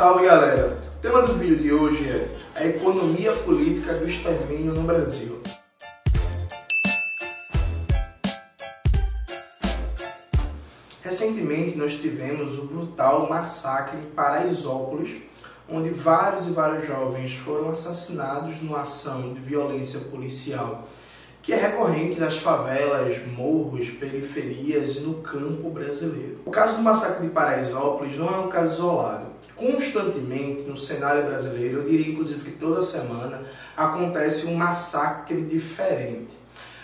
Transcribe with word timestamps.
Salve 0.00 0.24
galera! 0.24 0.78
O 0.94 0.96
tema 0.96 1.20
do 1.20 1.34
vídeo 1.34 1.58
de 1.58 1.74
hoje 1.74 2.08
é 2.08 2.34
a 2.54 2.64
economia 2.64 3.36
política 3.36 3.92
do 3.92 4.06
extermínio 4.06 4.72
no 4.72 4.84
Brasil. 4.84 5.42
Recentemente 11.02 11.76
nós 11.76 11.96
tivemos 11.96 12.58
o 12.58 12.64
brutal 12.64 13.28
massacre 13.28 13.98
em 13.98 14.06
Paraisópolis, 14.12 15.20
onde 15.68 15.90
vários 15.90 16.46
e 16.46 16.50
vários 16.50 16.86
jovens 16.86 17.34
foram 17.34 17.68
assassinados 17.68 18.62
numa 18.62 18.80
ação 18.80 19.34
de 19.34 19.40
violência 19.40 20.00
policial 20.00 20.88
que 21.42 21.52
é 21.52 21.56
recorrente 21.56 22.18
nas 22.18 22.38
favelas, 22.38 23.20
morros, 23.26 23.90
periferias 23.90 24.96
e 24.96 25.00
no 25.00 25.16
campo 25.16 25.68
brasileiro. 25.68 26.38
O 26.46 26.50
caso 26.50 26.76
do 26.76 26.82
massacre 26.82 27.26
de 27.26 27.32
Paraisópolis 27.34 28.16
não 28.16 28.28
é 28.28 28.38
um 28.38 28.48
caso 28.48 28.72
isolado. 28.72 29.29
Constantemente 29.60 30.62
no 30.62 30.74
cenário 30.74 31.22
brasileiro, 31.22 31.80
eu 31.80 31.84
diria 31.84 32.10
inclusive 32.10 32.40
que 32.40 32.52
toda 32.52 32.80
semana, 32.80 33.42
acontece 33.76 34.46
um 34.46 34.54
massacre 34.54 35.42
diferente. 35.42 36.30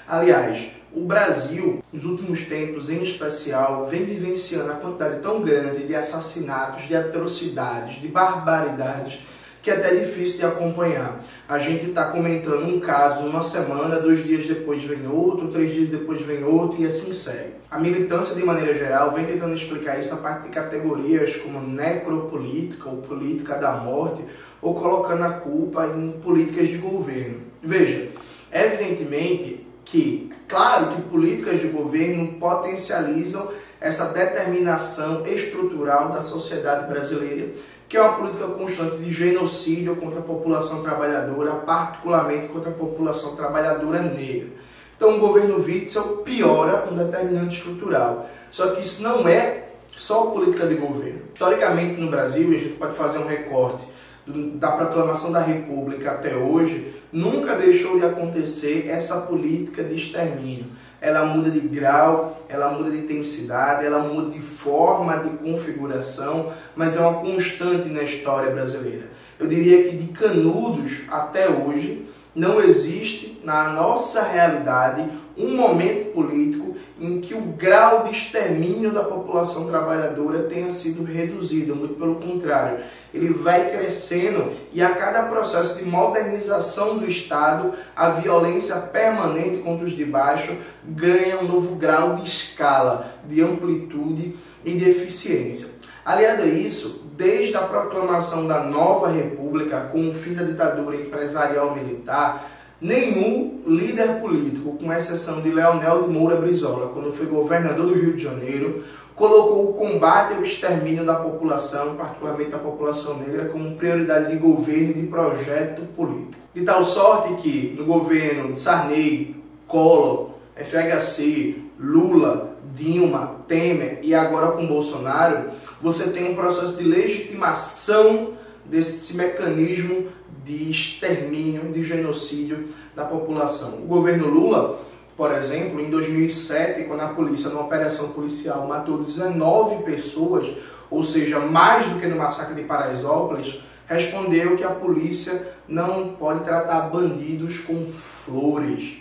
Aliás, 0.06 0.68
o 0.92 1.00
Brasil, 1.00 1.80
nos 1.90 2.04
últimos 2.04 2.42
tempos 2.42 2.90
em 2.90 3.02
especial, 3.02 3.86
vem 3.86 4.04
vivenciando 4.04 4.70
a 4.70 4.74
quantidade 4.74 5.20
tão 5.20 5.40
grande 5.40 5.86
de 5.86 5.94
assassinatos, 5.94 6.86
de 6.86 6.94
atrocidades, 6.94 7.98
de 7.98 8.08
barbaridades 8.08 9.20
que 9.66 9.70
é 9.72 9.74
até 9.74 9.96
difícil 9.96 10.38
de 10.38 10.46
acompanhar. 10.46 11.20
A 11.48 11.58
gente 11.58 11.86
está 11.86 12.04
comentando 12.04 12.68
um 12.68 12.78
caso 12.78 13.26
uma 13.26 13.42
semana, 13.42 13.98
dois 13.98 14.22
dias 14.22 14.46
depois 14.46 14.80
vem 14.84 15.08
outro, 15.08 15.48
três 15.48 15.74
dias 15.74 15.88
depois 15.88 16.22
vem 16.22 16.44
outro 16.44 16.80
e 16.80 16.86
assim 16.86 17.12
segue. 17.12 17.54
A 17.68 17.76
militância, 17.76 18.36
de 18.36 18.44
maneira 18.44 18.72
geral, 18.72 19.10
vem 19.10 19.24
tentando 19.24 19.56
explicar 19.56 19.98
isso 19.98 20.14
a 20.14 20.18
partir 20.18 20.44
de 20.44 20.48
categorias 20.50 21.34
como 21.34 21.60
necropolítica 21.60 22.88
ou 22.88 22.98
política 22.98 23.56
da 23.56 23.72
morte, 23.72 24.22
ou 24.62 24.72
colocando 24.72 25.24
a 25.24 25.30
culpa 25.30 25.84
em 25.88 26.12
políticas 26.12 26.68
de 26.68 26.78
governo. 26.78 27.40
Veja, 27.60 28.10
evidentemente 28.52 29.66
que, 29.84 30.30
claro 30.46 30.94
que 30.94 31.02
políticas 31.02 31.58
de 31.58 31.66
governo 31.66 32.34
potencializam 32.34 33.50
essa 33.80 34.06
determinação 34.06 35.26
estrutural 35.26 36.10
da 36.10 36.20
sociedade 36.20 36.88
brasileira 36.88 37.48
que 37.88 37.96
é 37.96 38.02
uma 38.02 38.14
política 38.14 38.48
constante 38.48 38.96
de 38.96 39.10
genocídio 39.10 39.96
contra 39.96 40.18
a 40.18 40.22
população 40.22 40.82
trabalhadora, 40.82 41.52
particularmente 41.52 42.48
contra 42.48 42.70
a 42.70 42.74
população 42.74 43.36
trabalhadora 43.36 44.02
negra. 44.02 44.48
Então 44.96 45.16
o 45.16 45.20
governo 45.20 45.62
Witzel 45.62 46.18
piora 46.24 46.88
um 46.90 46.96
determinante 46.96 47.58
estrutural. 47.58 48.28
Só 48.50 48.72
que 48.72 48.80
isso 48.80 49.02
não 49.02 49.28
é 49.28 49.68
só 49.90 50.26
política 50.26 50.66
de 50.66 50.74
governo. 50.74 51.22
Historicamente 51.32 52.00
no 52.00 52.10
Brasil, 52.10 52.50
a 52.50 52.54
gente 52.54 52.74
pode 52.74 52.96
fazer 52.96 53.18
um 53.18 53.26
recorte 53.26 53.86
da 54.26 54.72
proclamação 54.72 55.30
da 55.30 55.40
República 55.40 56.10
até 56.10 56.34
hoje, 56.34 56.94
nunca 57.12 57.54
deixou 57.54 57.98
de 57.98 58.04
acontecer 58.04 58.88
essa 58.88 59.20
política 59.20 59.84
de 59.84 59.94
extermínio 59.94 60.66
ela 61.00 61.24
muda 61.24 61.50
de 61.50 61.60
grau, 61.60 62.46
ela 62.48 62.70
muda 62.70 62.90
de 62.90 62.98
intensidade, 62.98 63.84
ela 63.84 64.00
muda 64.00 64.30
de 64.30 64.40
forma 64.40 65.18
de 65.18 65.30
configuração, 65.30 66.52
mas 66.74 66.96
é 66.96 67.00
uma 67.00 67.20
constante 67.20 67.88
na 67.88 68.02
história 68.02 68.50
brasileira. 68.50 69.08
Eu 69.38 69.46
diria 69.46 69.88
que 69.88 69.96
de 69.96 70.08
Canudos 70.08 71.02
até 71.10 71.48
hoje 71.48 72.06
não 72.34 72.60
existe 72.60 73.40
na 73.44 73.70
nossa 73.70 74.22
realidade 74.22 75.06
um 75.36 75.56
momento 75.56 76.12
político 76.12 76.75
em 76.98 77.20
que 77.20 77.34
o 77.34 77.42
grau 77.42 78.04
de 78.04 78.10
extermínio 78.10 78.90
da 78.90 79.02
população 79.02 79.68
trabalhadora 79.68 80.44
tenha 80.44 80.72
sido 80.72 81.04
reduzido, 81.04 81.76
muito 81.76 81.94
pelo 81.94 82.14
contrário, 82.16 82.78
ele 83.12 83.32
vai 83.32 83.70
crescendo 83.70 84.52
e 84.72 84.82
a 84.82 84.94
cada 84.94 85.24
processo 85.24 85.76
de 85.76 85.84
modernização 85.84 86.96
do 86.96 87.06
Estado, 87.06 87.74
a 87.94 88.10
violência 88.10 88.76
permanente 88.76 89.58
contra 89.58 89.84
os 89.84 89.92
de 89.92 90.04
baixo 90.04 90.56
ganha 90.84 91.38
um 91.38 91.46
novo 91.46 91.76
grau 91.76 92.14
de 92.16 92.26
escala, 92.26 93.14
de 93.24 93.42
amplitude 93.42 94.36
e 94.64 94.74
de 94.74 94.88
eficiência. 94.88 95.76
Aliado 96.04 96.42
a 96.42 96.46
isso, 96.46 97.02
desde 97.16 97.56
a 97.56 97.62
proclamação 97.62 98.46
da 98.46 98.62
nova 98.62 99.08
república 99.08 99.88
com 99.90 100.08
o 100.08 100.12
fim 100.12 100.34
da 100.34 100.44
ditadura 100.44 100.96
empresarial 100.96 101.74
militar, 101.74 102.55
Nenhum 102.80 103.62
líder 103.66 104.20
político, 104.20 104.76
com 104.76 104.92
exceção 104.92 105.40
de 105.40 105.50
Leonel 105.50 106.02
de 106.02 106.08
Moura 106.10 106.36
Brizola, 106.36 106.92
quando 106.92 107.10
foi 107.10 107.24
governador 107.24 107.86
do 107.86 107.94
Rio 107.94 108.14
de 108.14 108.22
Janeiro, 108.22 108.84
colocou 109.14 109.70
o 109.70 109.72
combate 109.72 110.34
ao 110.34 110.42
extermínio 110.42 111.04
da 111.04 111.14
população, 111.14 111.96
particularmente 111.96 112.50
da 112.50 112.58
população 112.58 113.16
negra, 113.16 113.46
como 113.46 113.76
prioridade 113.76 114.30
de 114.30 114.36
governo 114.36 114.90
e 114.90 114.94
de 114.94 115.06
projeto 115.06 115.82
político. 115.96 116.42
De 116.52 116.62
tal 116.62 116.84
sorte 116.84 117.34
que 117.42 117.74
no 117.78 117.86
governo 117.86 118.52
de 118.52 118.60
Sarney, 118.60 119.42
Collor, 119.66 120.32
FHC, 120.54 121.56
Lula, 121.80 122.56
Dilma, 122.74 123.36
Temer 123.48 124.00
e 124.02 124.14
agora 124.14 124.52
com 124.52 124.66
Bolsonaro, 124.66 125.50
você 125.80 126.10
tem 126.10 126.30
um 126.30 126.34
processo 126.34 126.76
de 126.76 126.84
legitimação 126.84 128.34
desse 128.68 129.16
mecanismo 129.16 130.08
de 130.44 130.70
extermínio, 130.70 131.72
de 131.72 131.82
genocídio 131.82 132.68
da 132.94 133.04
população. 133.04 133.78
O 133.78 133.86
governo 133.86 134.28
Lula, 134.28 134.80
por 135.16 135.32
exemplo, 135.32 135.80
em 135.80 135.90
2007, 135.90 136.84
quando 136.84 137.00
a 137.00 137.08
polícia, 137.08 137.50
numa 137.50 137.62
operação 137.62 138.10
policial, 138.10 138.66
matou 138.66 138.98
19 138.98 139.82
pessoas, 139.82 140.52
ou 140.90 141.02
seja, 141.02 141.40
mais 141.40 141.86
do 141.86 141.98
que 141.98 142.06
no 142.06 142.16
massacre 142.16 142.54
de 142.54 142.62
Paraisópolis, 142.62 143.60
respondeu 143.86 144.56
que 144.56 144.64
a 144.64 144.70
polícia 144.70 145.48
não 145.68 146.10
pode 146.10 146.44
tratar 146.44 146.90
bandidos 146.90 147.58
com 147.58 147.86
flores. 147.86 148.98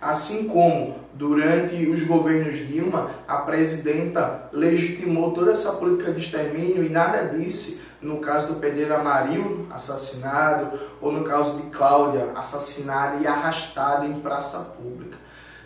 Assim 0.00 0.48
como 0.48 0.96
durante 1.14 1.86
os 1.86 2.02
governos 2.02 2.56
Dilma, 2.56 3.10
a 3.26 3.36
presidenta 3.38 4.50
legitimou 4.52 5.30
toda 5.30 5.52
essa 5.52 5.72
política 5.72 6.12
de 6.12 6.20
extermínio 6.20 6.84
e 6.84 6.90
nada 6.90 7.34
disse 7.34 7.80
no 8.04 8.18
caso 8.18 8.48
do 8.48 8.60
pedreiro 8.60 8.94
Amarildo, 8.94 9.66
assassinado, 9.70 10.78
ou 11.00 11.10
no 11.10 11.24
caso 11.24 11.56
de 11.56 11.62
Cláudia, 11.70 12.32
assassinada 12.34 13.16
e 13.22 13.26
arrastada 13.26 14.04
em 14.04 14.20
praça 14.20 14.58
pública. 14.58 15.16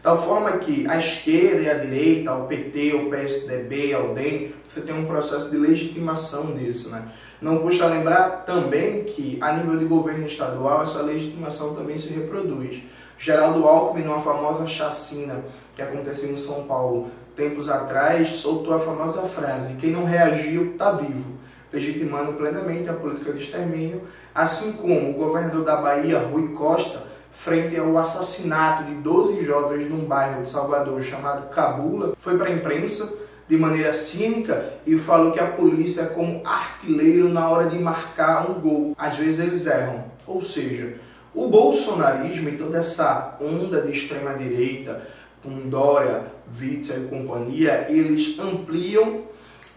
Tal 0.01 0.17
forma 0.17 0.53
que 0.53 0.89
a 0.89 0.97
esquerda 0.97 1.61
e 1.61 1.69
a 1.69 1.75
direita, 1.75 2.33
o 2.33 2.47
PT, 2.47 2.95
o 2.95 3.11
PSDB, 3.11 3.97
o 3.97 4.15
DEM, 4.15 4.55
você 4.67 4.81
tem 4.81 4.95
um 4.95 5.07
processo 5.07 5.51
de 5.51 5.57
legitimação 5.57 6.55
disso. 6.55 6.89
Né? 6.91 7.11
Não 7.43 7.59
custa 7.59 7.87
lembrar 7.87 8.45
também 8.47 9.03
que, 9.03 9.37
a 9.41 9.53
nível 9.53 9.77
de 9.77 9.85
governo 9.85 10.25
estadual, 10.25 10.83
essa 10.83 11.03
legitimação 11.03 11.75
também 11.75 11.99
se 11.99 12.13
reproduz. 12.13 12.81
Geraldo 13.19 13.67
Alckmin, 13.67 14.05
numa 14.05 14.23
famosa 14.23 14.65
chacina 14.69 15.45
que 15.75 15.83
aconteceu 15.83 16.31
em 16.31 16.37
São 16.37 16.63
Paulo 16.65 17.11
tempos 17.35 17.69
atrás, 17.69 18.29
soltou 18.29 18.73
a 18.75 18.79
famosa 18.79 19.23
frase: 19.23 19.75
quem 19.75 19.91
não 19.91 20.05
reagiu 20.05 20.73
está 20.73 20.93
vivo 20.93 21.38
legitimando 21.73 22.33
plenamente 22.35 22.89
a 22.89 22.95
política 22.95 23.33
de 23.33 23.43
extermínio, 23.43 24.03
assim 24.35 24.73
como 24.73 25.11
o 25.11 25.15
governador 25.15 25.65
da 25.65 25.77
Bahia, 25.77 26.19
Rui 26.19 26.49
Costa, 26.49 27.03
frente 27.31 27.77
ao 27.77 27.97
assassinato 27.97 28.85
de 28.85 28.95
12 28.95 29.43
jovens 29.43 29.89
num 29.89 30.05
bairro 30.05 30.43
de 30.43 30.49
Salvador 30.49 31.01
chamado 31.03 31.49
Cabula, 31.51 32.15
foi 32.17 32.37
para 32.37 32.49
a 32.49 32.53
imprensa 32.53 33.13
de 33.49 33.57
maneira 33.57 33.93
cínica 33.93 34.75
e 34.87 34.97
falou 34.99 35.33
que 35.33 35.41
a 35.41 35.47
polícia 35.47 36.03
é 36.03 36.07
como 36.07 36.43
artilheiro 36.45 37.29
na 37.29 37.49
hora 37.49 37.69
de 37.69 37.79
marcar 37.79 38.51
um 38.51 38.55
gol. 38.61 38.95
Às 38.99 39.17
vezes 39.17 39.39
eles 39.39 39.67
erram. 39.67 40.05
Ou 40.27 40.41
seja, 40.41 40.97
o 41.35 41.49
bolsonarismo 41.49 42.49
e 42.49 42.57
toda 42.57 42.79
essa 42.79 43.37
onda 43.41 43.81
de 43.81 43.93
extrema 43.93 44.35
direita, 44.35 45.07
com 45.43 45.69
Dória, 45.69 46.25
Witzel 46.61 47.05
e 47.05 47.09
companhia, 47.09 47.87
eles 47.89 48.39
ampliam 48.39 49.23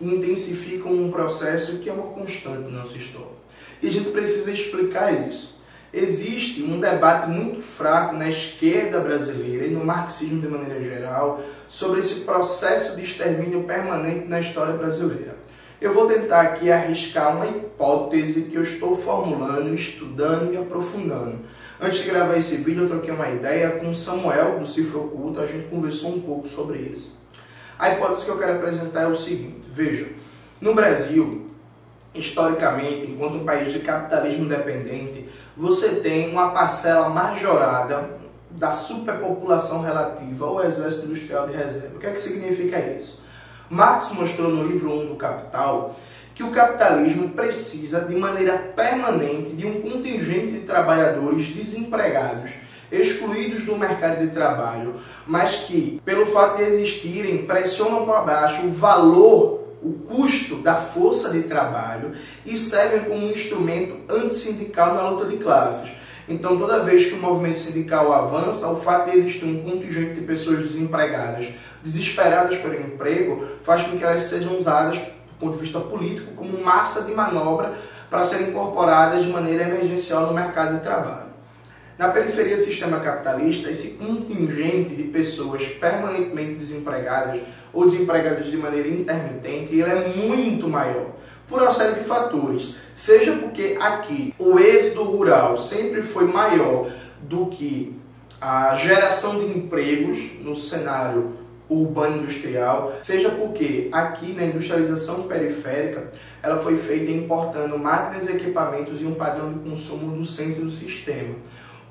intensificam 0.01 0.91
um 0.91 1.11
processo 1.11 1.77
que 1.77 1.89
é 1.89 1.93
uma 1.93 2.07
constante 2.11 2.71
na 2.71 2.83
história. 2.83 3.41
E 3.81 3.87
a 3.87 3.91
gente 3.91 4.09
precisa 4.09 4.51
explicar 4.51 5.27
isso. 5.27 5.55
Existe 5.93 6.63
um 6.63 6.79
debate 6.79 7.29
muito 7.29 7.61
fraco 7.61 8.15
na 8.15 8.29
esquerda 8.29 9.01
brasileira 9.01 9.65
e 9.65 9.71
no 9.71 9.83
marxismo 9.83 10.39
de 10.39 10.47
maneira 10.47 10.81
geral 10.81 11.41
sobre 11.67 11.99
esse 11.99 12.21
processo 12.21 12.95
de 12.95 13.03
extermínio 13.03 13.63
permanente 13.63 14.27
na 14.27 14.39
história 14.39 14.73
brasileira. 14.73 15.35
Eu 15.81 15.93
vou 15.93 16.07
tentar 16.07 16.41
aqui 16.41 16.71
arriscar 16.71 17.35
uma 17.35 17.47
hipótese 17.47 18.43
que 18.43 18.55
eu 18.55 18.61
estou 18.61 18.95
formulando, 18.95 19.73
estudando 19.73 20.53
e 20.53 20.57
aprofundando. 20.57 21.39
Antes 21.81 22.03
de 22.03 22.05
gravar 22.05 22.37
esse 22.37 22.55
vídeo, 22.55 22.83
eu 22.83 22.87
troquei 22.87 23.11
uma 23.11 23.27
ideia 23.27 23.71
com 23.71 23.91
Samuel 23.93 24.59
do 24.59 24.67
Cifra 24.67 24.99
Oculto, 24.99 25.41
a 25.41 25.47
gente 25.47 25.67
conversou 25.69 26.11
um 26.11 26.21
pouco 26.21 26.47
sobre 26.47 26.77
isso. 26.77 27.19
A 27.81 27.89
hipótese 27.89 28.25
que 28.25 28.29
eu 28.29 28.37
quero 28.37 28.53
apresentar 28.53 29.01
é 29.01 29.07
o 29.07 29.15
seguinte: 29.15 29.67
veja, 29.73 30.07
no 30.61 30.75
Brasil, 30.75 31.49
historicamente, 32.13 33.07
enquanto 33.07 33.37
um 33.37 33.43
país 33.43 33.73
de 33.73 33.79
capitalismo 33.79 34.47
dependente, 34.47 35.27
você 35.57 35.95
tem 35.95 36.29
uma 36.29 36.51
parcela 36.51 37.09
majorada 37.09 38.21
da 38.51 38.71
superpopulação 38.71 39.81
relativa 39.81 40.45
ao 40.45 40.63
exército 40.63 41.07
industrial 41.07 41.47
de 41.47 41.55
reserva. 41.55 41.95
O 41.95 41.99
que 41.99 42.05
é 42.05 42.11
que 42.11 42.19
significa 42.19 42.79
isso? 42.79 43.19
Marx 43.67 44.11
mostrou 44.11 44.51
no 44.51 44.67
livro 44.67 44.91
1 44.91 45.07
do 45.07 45.15
Capital 45.15 45.95
que 46.35 46.43
o 46.43 46.51
capitalismo 46.51 47.29
precisa, 47.29 48.01
de 48.01 48.15
maneira 48.15 48.59
permanente, 48.75 49.53
de 49.53 49.65
um 49.65 49.81
contingente 49.81 50.51
de 50.51 50.59
trabalhadores 50.59 51.47
desempregados, 51.47 52.51
excluídos 52.91 53.65
do 53.65 53.77
mercado 53.77 54.19
de 54.19 54.33
trabalho, 54.33 54.95
mas 55.25 55.57
que, 55.57 56.01
pelo 56.03 56.25
fato 56.25 56.57
de 56.57 56.63
existirem, 56.63 57.45
pressionam 57.45 58.05
para 58.05 58.21
baixo 58.21 58.65
o 58.65 58.71
valor 58.71 59.61
o 59.81 59.93
custo 59.93 60.57
da 60.57 60.75
força 60.75 61.29
de 61.29 61.43
trabalho 61.43 62.11
e 62.45 62.55
servem 62.55 63.01
como 63.01 63.25
um 63.25 63.31
instrumento 63.31 63.95
antissindical 64.13 64.93
na 64.93 65.09
luta 65.09 65.25
de 65.25 65.37
classes. 65.37 65.91
Então, 66.29 66.57
toda 66.57 66.83
vez 66.83 67.07
que 67.07 67.15
o 67.15 67.17
movimento 67.17 67.59
sindical 67.59 68.13
avança, 68.13 68.67
o 68.67 68.75
fato 68.75 69.09
de 69.09 69.17
existir 69.17 69.45
um 69.45 69.63
contingente 69.63 70.19
de 70.19 70.21
pessoas 70.21 70.59
desempregadas, 70.59 71.49
desesperadas 71.83 72.57
pelo 72.57 72.75
emprego, 72.75 73.45
faz 73.61 73.81
com 73.81 73.97
que 73.97 74.03
elas 74.03 74.21
sejam 74.21 74.57
usadas, 74.57 74.99
do 74.99 75.33
ponto 75.39 75.53
de 75.53 75.61
vista 75.61 75.79
político, 75.79 76.33
como 76.35 76.63
massa 76.63 77.01
de 77.01 77.13
manobra 77.13 77.73
para 78.09 78.23
serem 78.23 78.49
incorporadas 78.49 79.23
de 79.23 79.29
maneira 79.29 79.63
emergencial 79.63 80.27
no 80.27 80.33
mercado 80.33 80.75
de 80.75 80.83
trabalho. 80.83 81.30
Na 82.01 82.09
periferia 82.09 82.57
do 82.57 82.63
sistema 82.63 82.99
capitalista, 82.99 83.69
esse 83.69 83.89
contingente 83.89 84.95
de 84.95 85.03
pessoas 85.03 85.67
permanentemente 85.67 86.55
desempregadas 86.55 87.39
ou 87.71 87.85
desempregadas 87.85 88.47
de 88.47 88.57
maneira 88.57 88.87
intermitente, 88.87 89.75
ele 89.75 89.83
é 89.83 90.07
muito 90.07 90.67
maior 90.67 91.11
por 91.47 91.61
uma 91.61 91.69
série 91.69 91.99
de 91.99 92.03
fatores. 92.03 92.73
Seja 92.95 93.33
porque 93.33 93.77
aqui 93.79 94.33
o 94.39 94.57
êxito 94.57 95.03
rural 95.03 95.55
sempre 95.55 96.01
foi 96.01 96.25
maior 96.25 96.91
do 97.21 97.45
que 97.45 97.95
a 98.41 98.73
geração 98.73 99.37
de 99.37 99.55
empregos 99.55 100.39
no 100.39 100.55
cenário 100.55 101.37
urbano 101.69 102.23
industrial, 102.23 102.95
seja 103.03 103.29
porque 103.29 103.89
aqui 103.91 104.33
na 104.33 104.45
industrialização 104.45 105.27
periférica 105.27 106.09
ela 106.41 106.57
foi 106.57 106.75
feita 106.77 107.11
importando 107.11 107.77
máquinas, 107.77 108.27
equipamentos 108.27 108.99
e 109.01 109.05
um 109.05 109.13
padrão 109.13 109.53
de 109.53 109.59
consumo 109.59 110.17
do 110.17 110.25
centro 110.25 110.65
do 110.65 110.71
sistema 110.71 111.35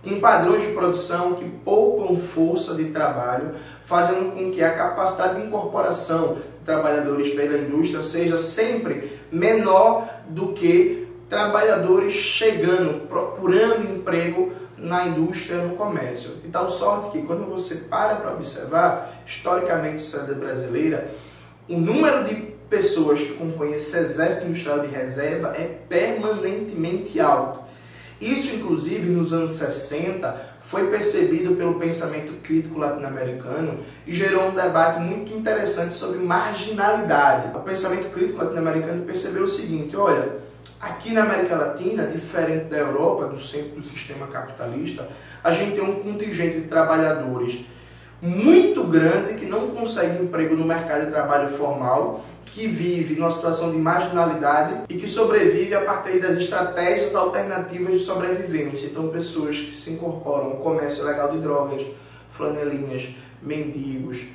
com 0.03 0.19
padrões 0.21 0.63
de 0.63 0.73
produção 0.73 1.35
que 1.35 1.45
poupam 1.45 2.17
força 2.17 2.75
de 2.75 2.87
trabalho, 2.87 3.55
fazendo 3.83 4.33
com 4.33 4.51
que 4.51 4.63
a 4.63 4.75
capacidade 4.75 5.41
de 5.41 5.47
incorporação 5.47 6.35
de 6.35 6.43
trabalhadores 6.65 7.35
pela 7.35 7.59
indústria 7.59 8.03
seja 8.03 8.39
sempre 8.39 9.21
menor 9.31 10.09
do 10.29 10.53
que 10.53 11.09
trabalhadores 11.29 12.13
chegando, 12.13 13.07
procurando 13.07 13.91
emprego 13.91 14.53
na 14.77 15.07
indústria, 15.07 15.59
no 15.59 15.77
comércio. 15.77 16.31
De 16.37 16.49
tal 16.49 16.69
sorte 16.69 17.11
que 17.11 17.27
quando 17.27 17.49
você 17.49 17.77
para 17.77 18.17
para 18.17 18.33
observar, 18.33 19.23
historicamente, 19.27 20.01
sociedade 20.01 20.41
brasileira, 20.41 21.11
o 21.69 21.77
número 21.77 22.25
de 22.25 22.35
pessoas 22.69 23.21
que 23.21 23.35
compõem 23.35 23.75
esse 23.75 23.97
exército 23.97 24.47
industrial 24.47 24.81
de 24.81 24.89
reserva 24.89 25.49
é 25.57 25.79
permanentemente 25.89 27.21
alto. 27.21 27.60
Isso, 28.21 28.55
inclusive, 28.55 29.09
nos 29.09 29.33
anos 29.33 29.53
60, 29.53 30.51
foi 30.61 30.89
percebido 30.89 31.55
pelo 31.55 31.75
pensamento 31.75 32.35
crítico 32.43 32.79
latino-americano 32.79 33.79
e 34.07 34.13
gerou 34.13 34.49
um 34.49 34.55
debate 34.55 35.01
muito 35.01 35.33
interessante 35.33 35.95
sobre 35.95 36.19
marginalidade. 36.19 37.57
O 37.57 37.61
pensamento 37.61 38.11
crítico 38.11 38.39
latino-americano 38.39 39.05
percebeu 39.05 39.45
o 39.45 39.49
seguinte: 39.49 39.97
olha, 39.97 40.37
aqui 40.79 41.15
na 41.15 41.23
América 41.23 41.57
Latina, 41.57 42.07
diferente 42.07 42.65
da 42.65 42.77
Europa, 42.77 43.27
do 43.27 43.39
centro 43.39 43.77
do 43.77 43.83
sistema 43.83 44.27
capitalista, 44.27 45.09
a 45.43 45.53
gente 45.53 45.77
tem 45.77 45.83
um 45.83 46.03
contingente 46.03 46.61
de 46.61 46.69
trabalhadores 46.69 47.65
muito 48.21 48.85
grande 48.85 49.33
que 49.33 49.47
não 49.47 49.69
consegue 49.69 50.23
emprego 50.23 50.55
no 50.55 50.67
mercado 50.67 51.07
de 51.07 51.11
trabalho 51.11 51.49
formal 51.49 52.23
que 52.47 52.67
vive 52.67 53.15
numa 53.15 53.31
situação 53.31 53.71
de 53.71 53.79
marginalidade 53.79 54.83
e 54.89 54.95
que 54.97 55.07
sobrevive 55.07 55.75
a 55.75 55.83
partir 55.83 56.21
das 56.21 56.37
estratégias 56.37 57.15
alternativas 57.15 57.93
de 57.93 58.05
sobrevivência. 58.05 58.87
Então, 58.87 59.09
pessoas 59.09 59.59
que 59.59 59.71
se 59.71 59.93
incorporam 59.93 60.47
ao 60.47 60.57
comércio 60.57 61.05
legal 61.05 61.31
de 61.31 61.39
drogas, 61.39 61.87
flanelinhas, 62.29 63.09
mendigos, 63.43 64.27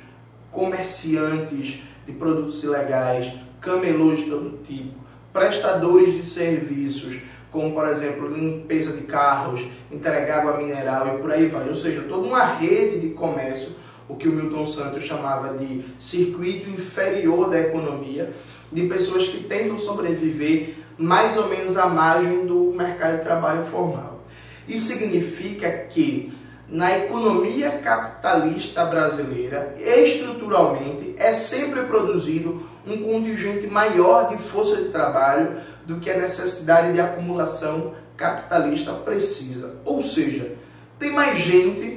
comerciantes 0.50 1.82
de 2.06 2.12
produtos 2.12 2.62
ilegais, 2.62 3.32
camelôs 3.60 4.20
de 4.20 4.30
todo 4.30 4.58
tipo, 4.62 4.94
prestadores 5.32 6.14
de 6.14 6.22
serviços, 6.22 7.18
como 7.50 7.72
por 7.72 7.88
exemplo 7.88 8.28
limpeza 8.28 8.92
de 8.92 9.02
carros, 9.02 9.66
entregar 9.90 10.40
água 10.40 10.56
mineral 10.56 11.16
e 11.16 11.20
por 11.20 11.30
aí 11.30 11.46
vai. 11.46 11.68
Ou 11.68 11.74
seja, 11.74 12.02
toda 12.02 12.26
uma 12.26 12.44
rede 12.44 13.00
de 13.00 13.10
comércio 13.10 13.70
o 14.08 14.14
que 14.14 14.28
o 14.28 14.32
Milton 14.32 14.66
Santos 14.66 15.04
chamava 15.04 15.56
de 15.56 15.84
circuito 15.98 16.68
inferior 16.68 17.50
da 17.50 17.60
economia, 17.60 18.32
de 18.72 18.86
pessoas 18.86 19.26
que 19.26 19.44
tentam 19.44 19.78
sobreviver 19.78 20.76
mais 20.98 21.36
ou 21.36 21.48
menos 21.48 21.76
à 21.76 21.86
margem 21.86 22.46
do 22.46 22.72
mercado 22.76 23.18
de 23.18 23.22
trabalho 23.22 23.64
formal. 23.64 24.24
Isso 24.66 24.86
significa 24.86 25.70
que 25.70 26.32
na 26.68 26.98
economia 26.98 27.70
capitalista 27.70 28.84
brasileira, 28.84 29.72
estruturalmente, 29.76 31.14
é 31.16 31.32
sempre 31.32 31.82
produzido 31.82 32.66
um 32.86 32.96
contingente 32.98 33.68
maior 33.68 34.28
de 34.28 34.36
força 34.36 34.76
de 34.82 34.88
trabalho 34.88 35.60
do 35.84 36.00
que 36.00 36.10
a 36.10 36.18
necessidade 36.18 36.92
de 36.92 37.00
acumulação 37.00 37.94
capitalista 38.16 38.92
precisa. 38.92 39.76
Ou 39.84 40.02
seja, 40.02 40.54
tem 40.98 41.12
mais 41.12 41.38
gente 41.38 41.95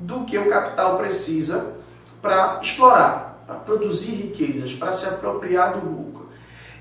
do 0.00 0.24
que 0.24 0.38
o 0.38 0.48
capital 0.48 0.96
precisa 0.98 1.72
para 2.20 2.60
explorar, 2.62 3.42
para 3.46 3.56
produzir 3.56 4.12
riquezas, 4.12 4.72
para 4.72 4.92
se 4.92 5.06
apropriar 5.06 5.78
do 5.78 5.86
lucro. 5.86 6.28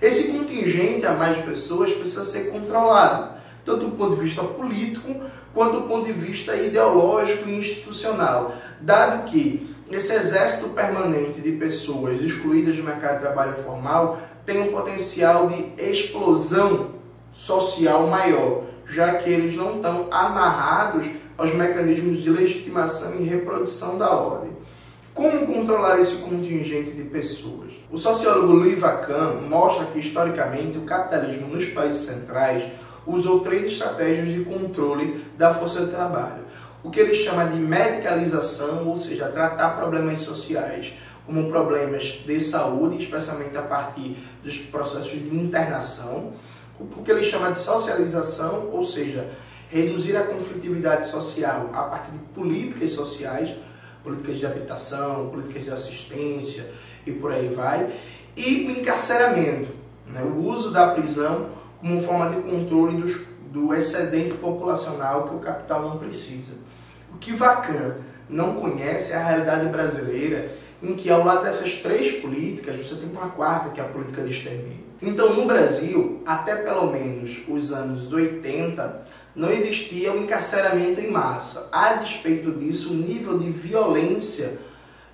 Esse 0.02 0.32
contingente 0.32 1.06
a 1.06 1.14
mais 1.14 1.38
pessoas 1.40 1.92
precisa 1.92 2.24
ser 2.24 2.52
controlado, 2.52 3.36
tanto 3.66 3.86
do 3.86 3.92
ponto 3.92 4.16
de 4.16 4.22
vista 4.22 4.44
político 4.44 5.22
quanto 5.54 5.82
do 5.82 5.88
ponto 5.88 6.06
de 6.06 6.14
vista 6.14 6.56
ideológico 6.56 7.50
e 7.50 7.58
institucional, 7.58 8.56
dado 8.80 9.26
que 9.26 9.76
esse 9.90 10.14
exército 10.14 10.70
permanente 10.70 11.42
de 11.42 11.54
pessoas 11.54 12.22
excluídas 12.22 12.76
do 12.76 12.84
mercado 12.84 13.16
de 13.16 13.22
trabalho 13.22 13.56
formal 13.58 14.20
tem 14.46 14.62
um 14.62 14.72
potencial 14.72 15.48
de 15.50 15.74
explosão 15.82 16.92
social 17.32 18.08
maior, 18.08 18.64
já 18.86 19.16
que 19.16 19.30
eles 19.30 19.56
não 19.56 19.78
estão 19.78 20.08
amarrados 20.12 21.10
aos 21.38 21.54
mecanismos 21.54 22.24
de 22.24 22.30
legitimação 22.30 23.16
e 23.16 23.24
reprodução 23.24 23.98
da 23.98 24.10
ordem. 24.10 24.52
Como 25.14 25.48
controlar 25.48 26.00
esse 26.00 26.16
contingente 26.18 26.92
de 26.92 27.04
pessoas? 27.04 27.74
O 27.92 27.98
sociólogo 27.98 28.54
Louis 28.54 28.80
Vacan 28.80 29.42
mostra 29.50 29.86
que, 29.88 30.00
historicamente, 30.00 30.78
o 30.78 30.82
capitalismo 30.82 31.48
nos 31.48 31.66
países 31.66 32.06
centrais 32.06 32.64
usou 33.06 33.40
três 33.40 33.72
estratégias 33.72 34.28
de 34.28 34.44
controle 34.44 35.26
da 35.38 35.54
força 35.54 35.86
de 35.86 35.92
trabalho. 35.92 36.46
O 36.84 36.92
que 36.92 37.00
ele 37.00 37.14
chama 37.14 37.46
de 37.46 37.58
medicalização, 37.58 38.88
ou 38.88 38.96
seja, 38.96 39.28
tratar 39.28 39.70
problemas 39.72 40.20
sociais, 40.20 40.94
como 41.26 41.50
problemas 41.50 42.22
de 42.26 42.40
saúde, 42.40 43.04
especialmente 43.04 43.58
a 43.58 43.62
partir 43.62 44.18
dos 44.44 44.58
processos 44.58 45.12
de 45.12 45.36
internação. 45.36 46.34
O 46.80 47.02
que 47.02 47.12
ele 47.12 47.24
chama 47.24 47.52
de 47.52 47.58
socialização, 47.60 48.70
ou 48.72 48.84
seja, 48.84 49.28
reduzir 49.70 50.16
a 50.16 50.24
conflitividade 50.24 51.08
social 51.08 51.70
a 51.74 51.84
partir 51.84 52.12
de 52.12 52.20
políticas 52.34 52.92
sociais, 52.92 53.56
políticas 54.04 54.38
de 54.38 54.46
habitação, 54.46 55.30
políticas 55.30 55.64
de 55.64 55.72
assistência 55.72 56.72
e 57.06 57.12
por 57.12 57.32
aí 57.32 57.50
vai, 57.50 57.90
e 58.36 58.68
o 58.68 58.72
encarceramento, 58.80 59.70
né? 60.06 60.22
o 60.22 60.46
uso 60.46 60.72
da 60.72 60.90
prisão 60.90 61.50
como 61.80 62.02
forma 62.02 62.30
de 62.30 62.42
controle 62.42 63.02
dos, 63.02 63.22
do 63.52 63.74
excedente 63.74 64.36
populacional 64.36 65.28
que 65.28 65.36
o 65.36 65.40
capital 65.40 65.82
não 65.82 65.98
precisa. 65.98 66.54
O 67.14 67.18
que 67.18 67.34
Vacan 67.34 67.98
não 68.30 68.56
conhece 68.56 69.14
é 69.14 69.16
a 69.16 69.24
realidade 69.24 69.68
brasileira, 69.70 70.52
em 70.82 70.96
que 70.96 71.10
ao 71.10 71.24
lado 71.24 71.44
dessas 71.44 71.74
três 71.74 72.12
políticas, 72.14 72.76
você 72.76 72.96
tem 72.96 73.10
uma 73.10 73.30
quarta, 73.30 73.70
que 73.70 73.80
é 73.80 73.84
a 73.84 73.88
política 73.88 74.22
de 74.22 74.30
extermínio. 74.30 74.86
Então, 75.02 75.34
no 75.34 75.46
Brasil, 75.46 76.22
até 76.26 76.56
pelo 76.56 76.92
menos 76.92 77.44
os 77.48 77.72
anos 77.72 78.12
80, 78.12 79.02
não 79.38 79.52
existia 79.52 80.12
o 80.12 80.18
encarceramento 80.18 81.00
em 81.00 81.12
massa. 81.12 81.70
A 81.72 81.94
despeito 81.94 82.52
disso, 82.52 82.92
o 82.92 82.96
nível 82.96 83.38
de 83.38 83.52
violência, 83.52 84.60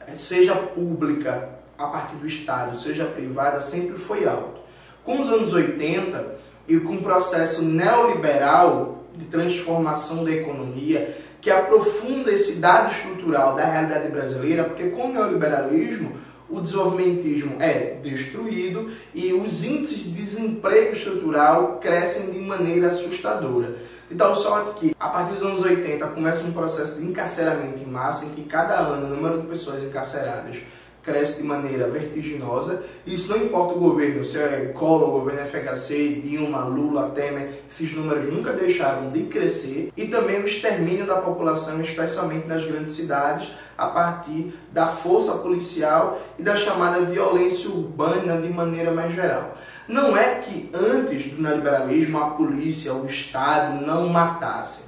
eh, 0.07 0.15
seja 0.15 0.55
pública 0.55 1.49
a 1.77 1.87
partir 1.87 2.15
do 2.15 2.25
Estado, 2.25 2.77
seja 2.77 3.03
privada, 3.03 3.59
sempre 3.59 3.97
foi 3.97 4.25
alto. 4.25 4.61
Com 5.03 5.19
os 5.19 5.27
anos 5.27 5.51
80 5.51 6.35
e 6.65 6.79
com 6.79 6.93
o 6.93 7.01
processo 7.01 7.61
neoliberal 7.61 9.03
de 9.13 9.25
transformação 9.25 10.23
da 10.23 10.31
economia, 10.31 11.17
que 11.41 11.51
aprofunda 11.51 12.31
esse 12.31 12.53
dado 12.53 12.89
estrutural 12.89 13.55
da 13.55 13.65
realidade 13.65 14.07
brasileira, 14.07 14.63
porque 14.63 14.87
com 14.91 15.09
o 15.09 15.13
neoliberalismo 15.13 16.13
o 16.49 16.61
desenvolvimentismo 16.61 17.57
é 17.59 17.97
destruído 18.01 18.89
e 19.13 19.33
os 19.33 19.63
índices 19.63 20.03
de 20.03 20.11
desemprego 20.11 20.91
estrutural 20.91 21.79
crescem 21.81 22.31
de 22.31 22.39
maneira 22.39 22.87
assustadora. 22.87 23.75
Então, 24.11 24.35
só 24.35 24.61
que 24.73 24.95
a 24.99 25.07
partir 25.09 25.35
dos 25.35 25.43
anos 25.43 25.61
80 25.61 26.07
começa 26.07 26.43
um 26.43 26.51
processo 26.51 26.99
de 26.99 27.05
encarceramento 27.05 27.81
em 27.81 27.85
massa 27.85 28.25
em 28.25 28.29
que 28.29 28.43
cada 28.43 28.75
ano 28.79 29.05
o 29.05 29.09
número 29.09 29.41
de 29.41 29.47
pessoas 29.47 29.83
encarceradas 29.83 30.57
cresce 31.03 31.41
de 31.41 31.43
maneira 31.43 31.89
vertiginosa. 31.89 32.81
Isso 33.05 33.29
não 33.29 33.43
importa 33.43 33.75
o 33.75 33.79
governo, 33.79 34.23
se 34.23 34.37
é 34.37 34.71
Collor, 34.73 35.11
governo 35.11 35.45
FHC, 35.45 36.21
Dilma, 36.21 36.63
Lula, 36.63 37.11
Temer, 37.13 37.63
esses 37.69 37.93
números 37.93 38.33
nunca 38.33 38.53
deixaram 38.53 39.11
de 39.11 39.23
crescer. 39.23 39.91
E 39.95 40.07
também 40.07 40.41
o 40.41 40.45
extermínio 40.45 41.05
da 41.05 41.17
população, 41.17 41.79
especialmente 41.81 42.47
nas 42.47 42.65
grandes 42.65 42.93
cidades, 42.93 43.49
a 43.77 43.87
partir 43.87 44.53
da 44.71 44.87
força 44.87 45.33
policial 45.39 46.21
e 46.39 46.43
da 46.43 46.55
chamada 46.55 47.01
violência 47.01 47.69
urbana 47.69 48.41
de 48.41 48.47
maneira 48.47 48.91
mais 48.91 49.13
geral. 49.13 49.57
Não 49.87 50.15
é 50.15 50.35
que 50.35 50.71
antes 50.73 51.25
do 51.31 51.41
neoliberalismo 51.41 52.17
a 52.17 52.29
polícia, 52.29 52.93
o 52.93 53.05
Estado 53.05 53.85
não 53.85 54.07
matassem. 54.07 54.85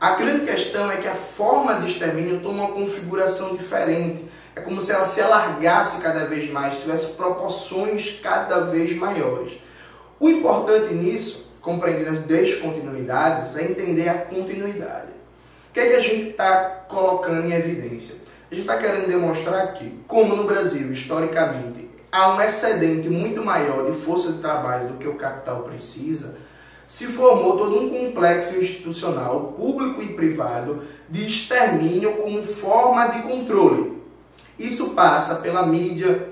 A 0.00 0.14
grande 0.14 0.46
questão 0.46 0.90
é 0.90 0.96
que 0.96 1.08
a 1.08 1.14
forma 1.14 1.74
de 1.74 1.86
extermínio 1.86 2.40
toma 2.40 2.64
uma 2.64 2.72
configuração 2.72 3.56
diferente 3.56 4.27
é 4.58 4.60
como 4.60 4.80
se 4.80 4.90
ela 4.90 5.04
se 5.04 5.20
alargasse 5.20 5.98
cada 6.00 6.24
vez 6.26 6.50
mais, 6.50 6.80
tivesse 6.80 7.12
proporções 7.12 8.18
cada 8.20 8.60
vez 8.60 8.92
maiores. 8.96 9.56
O 10.18 10.28
importante 10.28 10.92
nisso, 10.92 11.52
compreendendo 11.62 12.18
as 12.18 12.24
descontinuidades, 12.24 13.56
é 13.56 13.64
entender 13.64 14.08
a 14.08 14.18
continuidade. 14.18 15.12
O 15.70 15.72
que 15.72 15.80
é 15.80 15.88
que 15.88 15.94
a 15.94 16.00
gente 16.00 16.30
está 16.30 16.86
colocando 16.88 17.46
em 17.46 17.52
evidência? 17.52 18.16
A 18.50 18.54
gente 18.54 18.64
está 18.64 18.78
querendo 18.78 19.06
demonstrar 19.06 19.74
que, 19.74 19.96
como 20.08 20.34
no 20.34 20.44
Brasil, 20.44 20.90
historicamente, 20.90 21.88
há 22.10 22.34
um 22.34 22.40
excedente 22.40 23.08
muito 23.08 23.44
maior 23.44 23.84
de 23.84 23.96
força 23.96 24.32
de 24.32 24.38
trabalho 24.38 24.88
do 24.88 24.94
que 24.94 25.06
o 25.06 25.14
capital 25.14 25.62
precisa, 25.62 26.36
se 26.84 27.06
formou 27.06 27.58
todo 27.58 27.78
um 27.78 27.90
complexo 27.90 28.56
institucional, 28.56 29.52
público 29.52 30.02
e 30.02 30.14
privado, 30.14 30.82
de 31.08 31.26
extermínio 31.26 32.16
como 32.16 32.42
forma 32.42 33.06
de 33.08 33.22
controle. 33.22 33.97
Isso 34.58 34.90
passa 34.90 35.36
pela 35.36 35.66
mídia, 35.66 36.28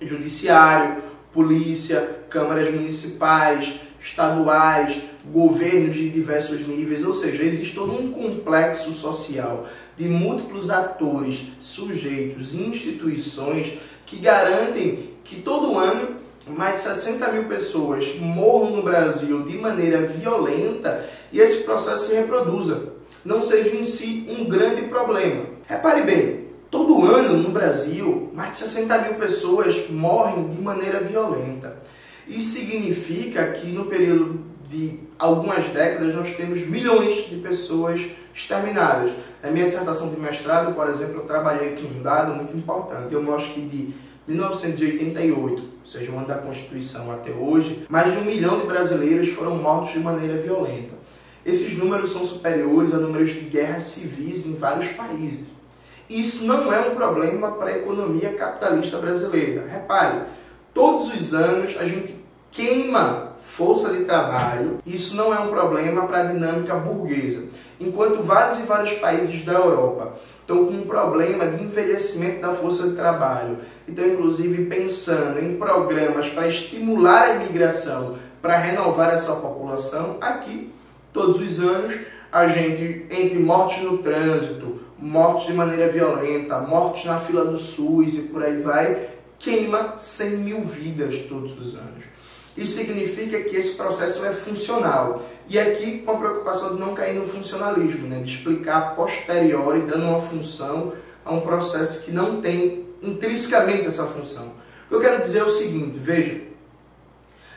judiciário, 0.00 1.02
polícia, 1.32 2.18
câmaras 2.30 2.72
municipais, 2.72 3.74
estaduais, 4.00 5.00
governos 5.26 5.94
de 5.94 6.08
diversos 6.08 6.66
níveis, 6.66 7.04
ou 7.04 7.12
seja, 7.12 7.42
existe 7.42 7.74
todo 7.74 7.92
um 7.92 8.10
complexo 8.10 8.92
social 8.92 9.66
de 9.96 10.08
múltiplos 10.08 10.70
atores, 10.70 11.42
sujeitos 11.58 12.54
e 12.54 12.62
instituições 12.62 13.74
que 14.06 14.16
garantem 14.16 15.10
que 15.22 15.42
todo 15.42 15.78
ano 15.78 16.16
mais 16.46 16.76
de 16.76 16.80
60 16.82 17.32
mil 17.32 17.44
pessoas 17.44 18.14
morram 18.18 18.76
no 18.76 18.82
Brasil 18.82 19.42
de 19.42 19.58
maneira 19.58 20.06
violenta 20.06 21.04
e 21.30 21.40
esse 21.40 21.64
processo 21.64 22.08
se 22.08 22.14
reproduza, 22.14 22.92
não 23.24 23.42
seja 23.42 23.76
em 23.76 23.84
si 23.84 24.26
um 24.30 24.44
grande 24.46 24.82
problema. 24.82 25.44
Repare 25.66 26.02
bem, 26.02 26.37
Todo 26.70 27.02
ano 27.06 27.38
no 27.38 27.48
Brasil, 27.48 28.30
mais 28.34 28.50
de 28.50 28.56
60 28.58 28.98
mil 28.98 29.14
pessoas 29.14 29.88
morrem 29.88 30.48
de 30.48 30.60
maneira 30.60 31.00
violenta. 31.00 31.78
Isso 32.26 32.58
significa 32.58 33.52
que 33.52 33.68
no 33.68 33.86
período 33.86 34.40
de 34.68 35.00
algumas 35.18 35.64
décadas 35.68 36.14
nós 36.14 36.34
temos 36.36 36.60
milhões 36.66 37.26
de 37.26 37.36
pessoas 37.36 38.06
exterminadas. 38.34 39.12
Na 39.42 39.50
minha 39.50 39.64
dissertação 39.64 40.10
de 40.10 40.20
mestrado, 40.20 40.74
por 40.74 40.90
exemplo, 40.90 41.20
eu 41.20 41.24
trabalhei 41.24 41.70
com 41.70 41.88
um 41.88 42.02
dado 42.02 42.34
muito 42.34 42.54
importante. 42.54 43.14
Eu 43.14 43.22
mostro 43.22 43.54
que 43.54 43.62
de 43.62 43.94
1988, 44.26 45.62
ou 45.62 45.68
seja, 45.82 46.12
o 46.12 46.18
ano 46.18 46.26
da 46.26 46.36
Constituição 46.36 47.10
até 47.10 47.30
hoje, 47.30 47.86
mais 47.88 48.12
de 48.12 48.18
um 48.18 48.24
milhão 48.24 48.60
de 48.60 48.66
brasileiros 48.66 49.28
foram 49.30 49.56
mortos 49.56 49.92
de 49.92 50.00
maneira 50.00 50.36
violenta. 50.36 50.92
Esses 51.46 51.78
números 51.78 52.12
são 52.12 52.22
superiores 52.22 52.92
a 52.92 52.98
números 52.98 53.30
de 53.30 53.40
guerras 53.40 53.84
civis 53.84 54.44
em 54.44 54.54
vários 54.54 54.88
países. 54.88 55.46
Isso 56.08 56.44
não 56.44 56.72
é 56.72 56.80
um 56.80 56.94
problema 56.94 57.52
para 57.52 57.70
a 57.70 57.76
economia 57.76 58.32
capitalista 58.32 58.96
brasileira. 58.98 59.66
Repare, 59.68 60.22
todos 60.72 61.12
os 61.12 61.34
anos 61.34 61.76
a 61.78 61.84
gente 61.84 62.16
queima 62.50 63.34
força 63.38 63.90
de 63.92 64.04
trabalho, 64.04 64.78
isso 64.86 65.14
não 65.14 65.34
é 65.34 65.38
um 65.38 65.48
problema 65.48 66.06
para 66.06 66.20
a 66.20 66.24
dinâmica 66.24 66.74
burguesa. 66.74 67.44
Enquanto 67.80 68.22
vários 68.22 68.58
e 68.58 68.62
vários 68.62 68.92
países 68.94 69.44
da 69.44 69.52
Europa 69.52 70.14
estão 70.40 70.64
com 70.64 70.72
um 70.72 70.86
problema 70.86 71.46
de 71.46 71.62
envelhecimento 71.62 72.40
da 72.40 72.52
força 72.52 72.88
de 72.88 72.96
trabalho, 72.96 73.58
estão 73.86 74.06
inclusive 74.06 74.64
pensando 74.64 75.38
em 75.38 75.56
programas 75.56 76.28
para 76.30 76.48
estimular 76.48 77.22
a 77.22 77.34
imigração, 77.34 78.16
para 78.40 78.56
renovar 78.56 79.12
essa 79.12 79.34
população, 79.34 80.16
aqui, 80.20 80.72
todos 81.12 81.40
os 81.40 81.60
anos, 81.60 81.98
a 82.32 82.48
gente, 82.48 83.06
entre 83.10 83.38
mortes 83.38 83.82
no 83.82 83.98
trânsito, 83.98 84.77
mortes 84.98 85.46
de 85.46 85.52
maneira 85.52 85.88
violenta, 85.88 86.58
mortes 86.58 87.04
na 87.04 87.18
fila 87.18 87.44
do 87.44 87.56
SUS 87.56 88.14
e 88.14 88.22
por 88.22 88.42
aí 88.42 88.60
vai, 88.60 89.08
queima 89.38 89.96
100 89.96 90.30
mil 90.38 90.62
vidas 90.62 91.16
todos 91.28 91.58
os 91.58 91.76
anos. 91.76 92.04
Isso 92.56 92.76
significa 92.76 93.40
que 93.40 93.54
esse 93.54 93.76
processo 93.76 94.24
é 94.24 94.32
funcional. 94.32 95.22
E 95.48 95.58
aqui 95.58 95.98
com 95.98 96.10
a 96.10 96.16
preocupação 96.16 96.74
de 96.74 96.80
não 96.80 96.92
cair 96.92 97.14
no 97.14 97.24
funcionalismo, 97.24 98.08
né? 98.08 98.20
de 98.20 98.34
explicar 98.34 98.96
posteriori, 98.96 99.82
dando 99.82 100.06
uma 100.06 100.20
função 100.20 100.92
a 101.24 101.32
um 101.32 101.40
processo 101.40 102.04
que 102.04 102.10
não 102.10 102.40
tem 102.40 102.84
intrinsecamente 103.00 103.86
essa 103.86 104.04
função. 104.06 104.52
O 104.86 104.88
que 104.88 104.94
eu 104.96 105.00
quero 105.00 105.22
dizer 105.22 105.38
é 105.38 105.44
o 105.44 105.48
seguinte, 105.48 105.98
veja, 106.00 106.40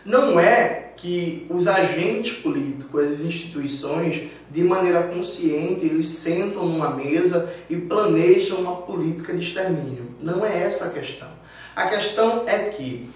não 0.05 0.39
é 0.39 0.91
que 0.95 1.47
os 1.49 1.67
agentes 1.67 2.37
políticos, 2.37 3.03
as 3.03 3.19
instituições, 3.21 4.29
de 4.51 4.63
maneira 4.63 5.03
consciente, 5.03 5.85
eles 5.85 6.07
sentam 6.07 6.65
numa 6.65 6.89
mesa 6.89 7.49
e 7.69 7.77
planejam 7.77 8.59
uma 8.59 8.75
política 8.77 9.33
de 9.33 9.39
extermínio. 9.39 10.11
Não 10.21 10.45
é 10.45 10.63
essa 10.63 10.85
a 10.85 10.89
questão. 10.89 11.29
A 11.73 11.87
questão 11.87 12.43
é 12.45 12.69
que 12.69 13.09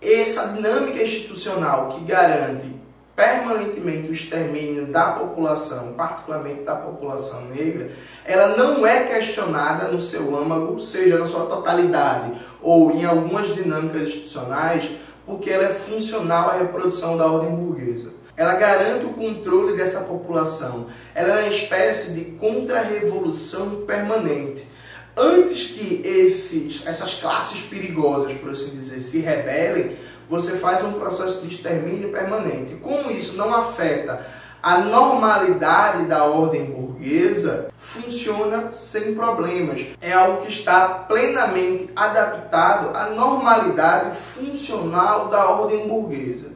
essa 0.00 0.46
dinâmica 0.48 1.02
institucional 1.02 1.88
que 1.88 2.04
garante 2.04 2.80
permanentemente 3.14 4.08
o 4.08 4.12
extermínio 4.12 4.86
da 4.86 5.12
população, 5.12 5.92
particularmente 5.92 6.62
da 6.62 6.76
população 6.76 7.44
negra, 7.54 7.90
ela 8.24 8.56
não 8.56 8.86
é 8.86 9.04
questionada 9.04 9.88
no 9.88 10.00
seu 10.00 10.34
âmago, 10.34 10.80
seja 10.80 11.18
na 11.18 11.26
sua 11.26 11.44
totalidade 11.44 12.32
ou 12.62 12.90
em 12.92 13.04
algumas 13.04 13.54
dinâmicas 13.54 14.08
institucionais, 14.08 14.90
porque 15.26 15.50
ela 15.50 15.64
é 15.64 15.68
funcional 15.68 16.48
à 16.48 16.54
reprodução 16.54 17.18
da 17.18 17.30
ordem 17.30 17.54
burguesa. 17.54 18.19
Ela 18.40 18.54
garante 18.54 19.04
o 19.04 19.10
controle 19.10 19.76
dessa 19.76 20.00
população. 20.00 20.86
Ela 21.14 21.40
é 21.40 21.42
uma 21.42 21.52
espécie 21.52 22.12
de 22.12 22.24
contra-revolução 22.38 23.82
permanente. 23.86 24.66
Antes 25.14 25.66
que 25.66 26.00
esses, 26.02 26.86
essas 26.86 27.12
classes 27.12 27.60
perigosas, 27.60 28.32
por 28.32 28.48
assim 28.48 28.70
dizer, 28.70 28.98
se 29.00 29.18
rebelem, 29.18 29.98
você 30.26 30.52
faz 30.56 30.82
um 30.82 30.92
processo 30.92 31.42
de 31.42 31.54
extermínio 31.54 32.12
permanente. 32.12 32.76
Como 32.76 33.10
isso 33.10 33.36
não 33.36 33.54
afeta 33.54 34.26
a 34.62 34.78
normalidade 34.78 36.06
da 36.06 36.24
ordem 36.24 36.64
burguesa, 36.64 37.68
funciona 37.76 38.72
sem 38.72 39.14
problemas. 39.14 39.84
É 40.00 40.14
algo 40.14 40.40
que 40.40 40.48
está 40.48 40.88
plenamente 40.88 41.90
adaptado 41.94 42.96
à 42.96 43.10
normalidade 43.10 44.16
funcional 44.16 45.28
da 45.28 45.46
ordem 45.46 45.86
burguesa. 45.86 46.48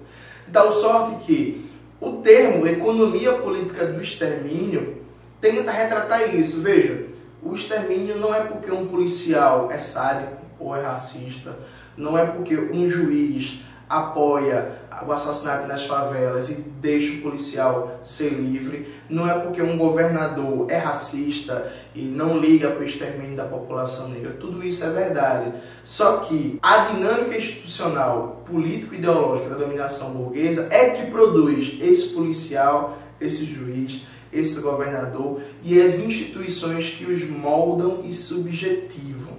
Tal 0.50 0.73
sorte 0.73 1.26
que 1.26 1.74
o 2.00 2.12
termo 2.22 2.66
economia 2.66 3.32
política 3.32 3.86
do 3.86 4.00
extermínio 4.00 5.02
tenta 5.40 5.70
retratar 5.70 6.34
isso. 6.34 6.60
Veja, 6.60 7.06
o 7.42 7.54
extermínio 7.54 8.18
não 8.18 8.34
é 8.34 8.40
porque 8.40 8.70
um 8.70 8.86
policial 8.86 9.70
é 9.70 9.78
sádico 9.78 10.38
ou 10.58 10.74
é 10.74 10.82
racista, 10.82 11.58
não 11.96 12.16
é 12.16 12.24
porque 12.24 12.56
um 12.56 12.88
juiz 12.88 13.62
apoia 13.88 14.80
o 15.06 15.12
assassinato 15.12 15.66
nas 15.66 15.84
favelas 15.84 16.50
e 16.50 16.54
deixa 16.54 17.14
o 17.14 17.22
policial 17.22 17.98
ser 18.02 18.30
livre, 18.30 18.94
não 19.08 19.28
é 19.28 19.38
porque 19.38 19.60
um 19.60 19.76
governador 19.76 20.70
é 20.70 20.78
racista 20.78 21.72
e 21.94 22.02
não 22.02 22.38
liga 22.38 22.70
para 22.70 22.80
o 22.80 22.84
extermínio 22.84 23.36
da 23.36 23.44
população 23.44 24.08
negra. 24.08 24.36
Tudo 24.38 24.62
isso 24.62 24.84
é 24.84 24.90
verdade. 24.90 25.52
Só 25.82 26.18
que 26.18 26.58
a 26.62 26.86
dinâmica 26.86 27.36
institucional, 27.36 28.42
político-ideológica 28.46 29.50
da 29.50 29.56
dominação 29.56 30.10
burguesa 30.10 30.68
é 30.70 30.90
que 30.90 31.10
produz 31.10 31.78
esse 31.80 32.08
policial, 32.08 32.96
esse 33.20 33.44
juiz, 33.44 34.02
esse 34.32 34.60
governador 34.60 35.40
e 35.62 35.80
as 35.80 35.98
instituições 35.98 36.90
que 36.90 37.04
os 37.04 37.28
moldam 37.28 38.02
e 38.04 38.12
subjetivam. 38.12 39.34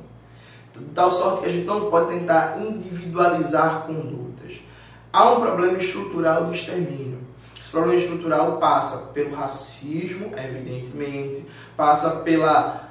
De 0.73 0.85
tal 0.93 1.09
sorte 1.09 1.41
que 1.41 1.45
a 1.45 1.51
gente 1.51 1.65
não 1.65 1.89
pode 1.89 2.17
tentar 2.17 2.61
individualizar 2.61 3.83
condutas. 3.87 4.34
Há 5.15 5.31
um 5.31 5.39
problema 5.39 5.77
estrutural 5.77 6.43
do 6.43 6.51
extermínio. 6.51 7.19
Esse 7.57 7.71
problema 7.71 7.97
estrutural 7.97 8.57
passa 8.57 8.97
pelo 9.13 9.33
racismo, 9.33 10.29
evidentemente, 10.35 11.45
passa 11.77 12.17
pela 12.17 12.89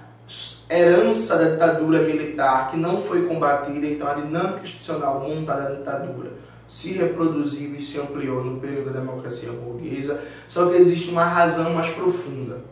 herança 0.70 1.36
da 1.36 1.50
ditadura 1.50 2.00
militar 2.00 2.70
que 2.70 2.78
não 2.78 2.98
foi 2.98 3.26
combatida, 3.26 3.86
então 3.86 4.08
a 4.08 4.14
dinâmica 4.14 4.62
institucional 4.62 5.20
montada 5.20 5.64
da 5.64 5.74
ditadura 5.74 6.30
se 6.66 6.92
reproduziu 6.92 7.74
e 7.74 7.82
se 7.82 8.00
ampliou 8.00 8.42
no 8.42 8.58
período 8.58 8.90
da 8.90 9.00
democracia 9.00 9.52
burguesa, 9.52 10.18
só 10.48 10.70
que 10.70 10.76
existe 10.76 11.10
uma 11.10 11.24
razão 11.24 11.74
mais 11.74 11.90
profunda. 11.90 12.62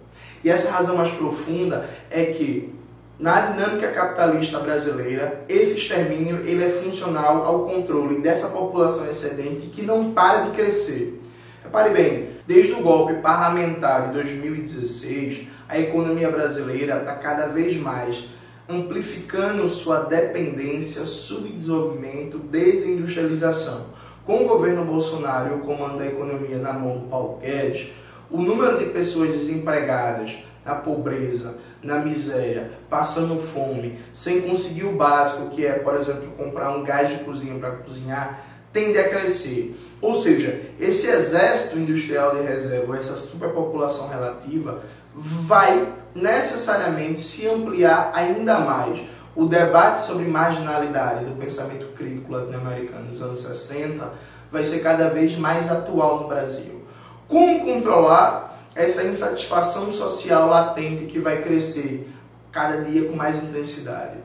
E 0.42 0.49
essa 0.49 0.71
razão 0.71 0.97
mais 0.97 1.11
profunda 1.11 1.90
é 2.11 2.25
que 2.25 2.75
Na 3.23 3.38
dinâmica 3.43 3.87
capitalista 3.93 4.59
brasileira, 4.59 5.45
esse 5.49 5.76
extermínio 5.76 6.38
ele 6.45 6.64
é 6.64 6.69
funcional 6.69 7.45
ao 7.45 7.67
controle 7.69 8.21
dessa 8.21 8.49
população 8.49 9.09
excedente 9.09 9.69
que 9.69 9.81
não 9.81 10.12
para 10.12 10.41
de 10.41 10.50
crescer. 10.50 11.21
Repare 11.62 11.91
bem, 11.91 12.31
desde 12.49 12.73
o 12.73 12.83
golpe 12.83 13.14
parlamentar 13.23 14.09
de 14.09 14.14
2016, 14.14 15.47
a 15.69 15.79
economia 15.79 16.33
brasileira 16.33 16.97
está 16.97 17.14
cada 17.14 17.47
vez 17.47 17.76
mais 17.76 18.25
amplificando 18.69 19.69
sua 19.69 20.00
dependência, 20.00 21.07
subdesenvolvimento, 21.07 22.41
desindustrialização. 22.41 23.87
Com 24.26 24.45
o 24.45 24.49
governo 24.49 24.85
Bolsonaro 24.85 25.52
e 25.52 25.55
o 25.59 25.61
comando 25.61 25.99
da 25.99 26.07
economia 26.09 26.59
na 26.59 26.73
mão 26.73 26.99
do 26.99 27.07
Paulo 27.07 27.38
Guedes, 27.41 27.93
o 28.29 28.43
número 28.43 28.79
de 28.79 28.87
pessoas 28.87 29.31
desempregadas, 29.31 30.38
na 30.64 30.75
pobreza, 30.76 31.57
na 31.83 31.99
miséria, 31.99 32.71
passando 32.89 33.41
fome, 33.41 33.99
sem 34.12 34.43
conseguir 34.43 34.85
o 34.85 34.93
básico, 34.93 35.51
que 35.51 35.67
é, 35.67 35.73
por 35.73 35.95
exemplo, 35.97 36.31
comprar 36.37 36.71
um 36.71 36.85
gás 36.85 37.11
de 37.11 37.25
cozinha 37.25 37.59
para 37.59 37.73
cozinhar, 37.73 38.41
tende 38.73 38.99
a 38.99 39.09
crescer. 39.09 39.77
Ou 40.01 40.15
seja, 40.15 40.61
esse 40.81 41.09
exército 41.09 41.79
industrial 41.79 42.37
de 42.37 42.43
reserva, 42.43 42.97
essa 42.97 43.17
superpopulação 43.17 44.09
relativa, 44.09 44.83
vai 45.15 45.93
necessariamente 46.15 47.21
se 47.21 47.47
ampliar 47.47 48.11
ainda 48.15 48.61
mais. 48.61 49.01
O 49.35 49.47
debate 49.47 50.03
sobre 50.03 50.27
marginalidade 50.27 51.25
do 51.25 51.37
pensamento 51.37 51.87
crítico 51.95 52.33
latino-americano 52.33 53.09
nos 53.09 53.23
anos 53.23 53.41
60 53.41 54.12
vai 54.51 54.62
ser 54.65 54.81
cada 54.81 55.09
vez 55.09 55.37
mais 55.37 55.71
atual 55.71 56.21
no 56.21 56.29
Brasil. 56.29 56.83
Como 57.27 57.65
controlar 57.65 58.51
essa 58.75 59.05
insatisfação 59.05 59.93
social 59.93 60.49
latente 60.49 61.05
que 61.05 61.19
vai 61.19 61.43
crescer 61.43 62.11
cada 62.50 62.83
dia 62.83 63.09
com 63.09 63.17
mais 63.17 63.43
intensidade? 63.43 64.19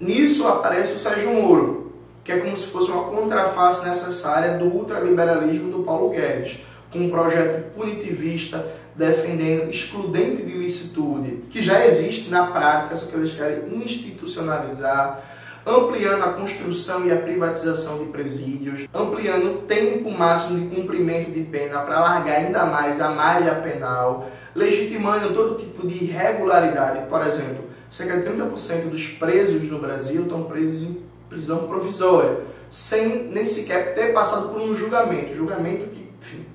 Nisso 0.00 0.46
aparece 0.46 0.94
o 0.94 0.98
Sérgio 0.98 1.32
Moro, 1.32 1.92
que 2.22 2.32
é 2.32 2.38
como 2.38 2.56
se 2.56 2.66
fosse 2.66 2.90
uma 2.90 3.04
contraface 3.04 3.86
necessária 3.86 4.58
do 4.58 4.66
ultraliberalismo 4.66 5.70
do 5.70 5.82
Paulo 5.82 6.10
Guedes, 6.10 6.58
com 6.90 6.98
um 7.00 7.10
projeto 7.10 7.72
punitivista 7.74 8.66
defendendo 8.94 9.70
excludente 9.70 10.42
de 10.42 10.52
licitude, 10.52 11.44
que 11.50 11.62
já 11.62 11.86
existe 11.86 12.30
na 12.30 12.48
prática, 12.48 12.96
só 12.96 13.06
que 13.06 13.14
eles 13.14 13.32
querem 13.32 13.74
institucionalizar, 13.82 15.22
ampliando 15.68 16.22
a 16.22 16.32
construção 16.32 17.04
e 17.04 17.12
a 17.12 17.16
privatização 17.16 17.98
de 17.98 18.06
presídios, 18.06 18.88
ampliando 18.94 19.50
o 19.50 19.62
tempo 19.62 20.10
máximo 20.10 20.58
de 20.58 20.74
cumprimento 20.74 21.30
de 21.30 21.42
pena 21.42 21.80
para 21.80 21.98
alargar 21.98 22.36
ainda 22.36 22.64
mais 22.64 23.00
a 23.00 23.10
malha 23.10 23.56
penal, 23.56 24.30
legitimando 24.54 25.34
todo 25.34 25.56
tipo 25.56 25.86
de 25.86 26.04
irregularidade. 26.04 27.06
Por 27.06 27.26
exemplo, 27.26 27.64
cerca 27.90 28.16
de 28.16 28.28
30% 28.30 28.88
dos 28.88 29.08
presos 29.08 29.70
no 29.70 29.78
Brasil 29.78 30.22
estão 30.22 30.44
presos 30.44 30.88
em 30.88 31.02
prisão 31.28 31.68
provisória, 31.68 32.40
sem 32.70 33.24
nem 33.24 33.44
sequer 33.44 33.94
ter 33.94 34.14
passado 34.14 34.48
por 34.48 34.62
um 34.62 34.74
julgamento. 34.74 35.34
Julgamento 35.34 35.86
que, 35.86 36.08
enfim, 36.18 36.46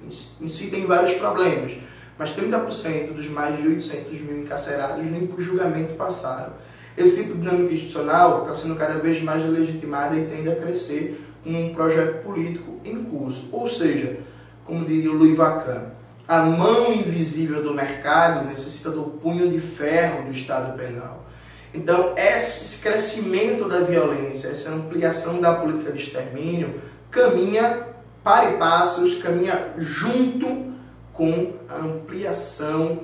em 0.42 0.48
si 0.48 0.68
tem 0.68 0.88
vários 0.88 1.14
problemas, 1.14 1.78
mas 2.18 2.32
30% 2.36 3.14
dos 3.14 3.28
mais 3.28 3.58
de 3.58 3.68
800 3.68 4.22
mil 4.22 4.40
encarcerados 4.40 5.04
nem 5.06 5.28
por 5.28 5.40
julgamento 5.40 5.94
passaram. 5.94 6.54
Esse 6.98 7.24
tipo 7.24 7.36
de 7.36 7.42
dinâmica 7.42 7.74
institucional 7.74 8.42
está 8.42 8.54
sendo 8.54 8.76
cada 8.76 9.00
vez 9.00 9.22
mais 9.22 9.44
legitimada 9.48 10.16
e 10.16 10.26
tende 10.26 10.50
a 10.50 10.56
crescer 10.56 11.20
com 11.44 11.50
um 11.50 11.74
projeto 11.74 12.24
político 12.24 12.80
em 12.86 13.04
curso. 13.04 13.50
Ou 13.52 13.66
seja, 13.66 14.20
como 14.66 14.86
diria 14.86 15.12
o 15.12 15.16
Louis 15.16 15.36
Vacan, 15.36 15.86
a 16.28 16.44
mão 16.44 16.94
invisível 16.94 17.62
do 17.62 17.74
mercado 17.74 18.48
necessita 18.48 18.90
do 18.90 19.04
punho 19.04 19.50
de 19.50 19.60
ferro 19.60 20.24
do 20.24 20.32
Estado 20.32 20.78
penal. 20.78 21.26
Então, 21.74 22.14
esse 22.16 22.82
crescimento 22.82 23.68
da 23.68 23.80
violência, 23.80 24.48
essa 24.48 24.70
ampliação 24.70 25.42
da 25.42 25.56
política 25.56 25.92
de 25.92 26.02
extermínio, 26.02 26.80
caminha 27.10 27.88
para 28.24 28.52
e 28.52 28.58
passos, 28.58 29.16
caminha 29.16 29.74
junto 29.78 30.72
com 31.12 31.54
a 31.68 31.76
ampliação 31.78 33.02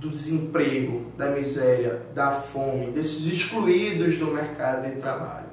do 0.00 0.08
desemprego, 0.08 1.12
da 1.16 1.26
miséria, 1.26 2.00
da 2.14 2.32
fome, 2.32 2.86
desses 2.86 3.26
excluídos 3.26 4.18
do 4.18 4.28
mercado 4.28 4.88
de 4.88 4.98
trabalho. 4.98 5.46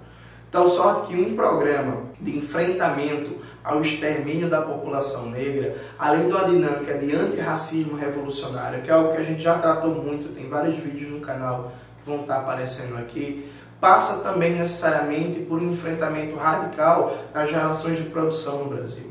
Tal 0.50 0.68
sorte 0.70 1.08
que 1.08 1.22
um 1.22 1.36
programa 1.36 2.04
de 2.22 2.38
enfrentamento 2.38 3.38
ao 3.62 3.82
extermínio 3.82 4.50
da 4.50 4.62
população 4.62 5.30
negra, 5.30 5.76
além 6.00 6.28
uma 6.28 6.46
dinâmica 6.46 6.98
de 6.98 7.14
antirracismo 7.14 7.98
revolucionário, 7.98 8.82
que 8.82 8.90
é 8.90 8.94
algo 8.94 9.12
que 9.12 9.18
a 9.18 9.24
gente 9.24 9.44
já 9.44 9.60
tratou 9.60 9.94
muito, 9.94 10.34
tem 10.34 10.48
vários 10.48 10.78
vídeos 10.78 11.12
no 11.12 11.20
canal 11.20 11.74
vão 12.06 12.22
estar 12.22 12.38
aparecendo 12.38 12.98
aqui, 12.98 13.52
passa 13.82 14.20
também 14.20 14.56
necessariamente 14.56 15.42
por 15.42 15.62
um 15.62 15.72
enfrentamento 15.72 16.38
radical 16.38 17.26
nas 17.34 17.52
relações 17.52 17.98
de 17.98 18.06
produção 18.06 18.64
no 18.64 18.70
Brasil. 18.70 19.07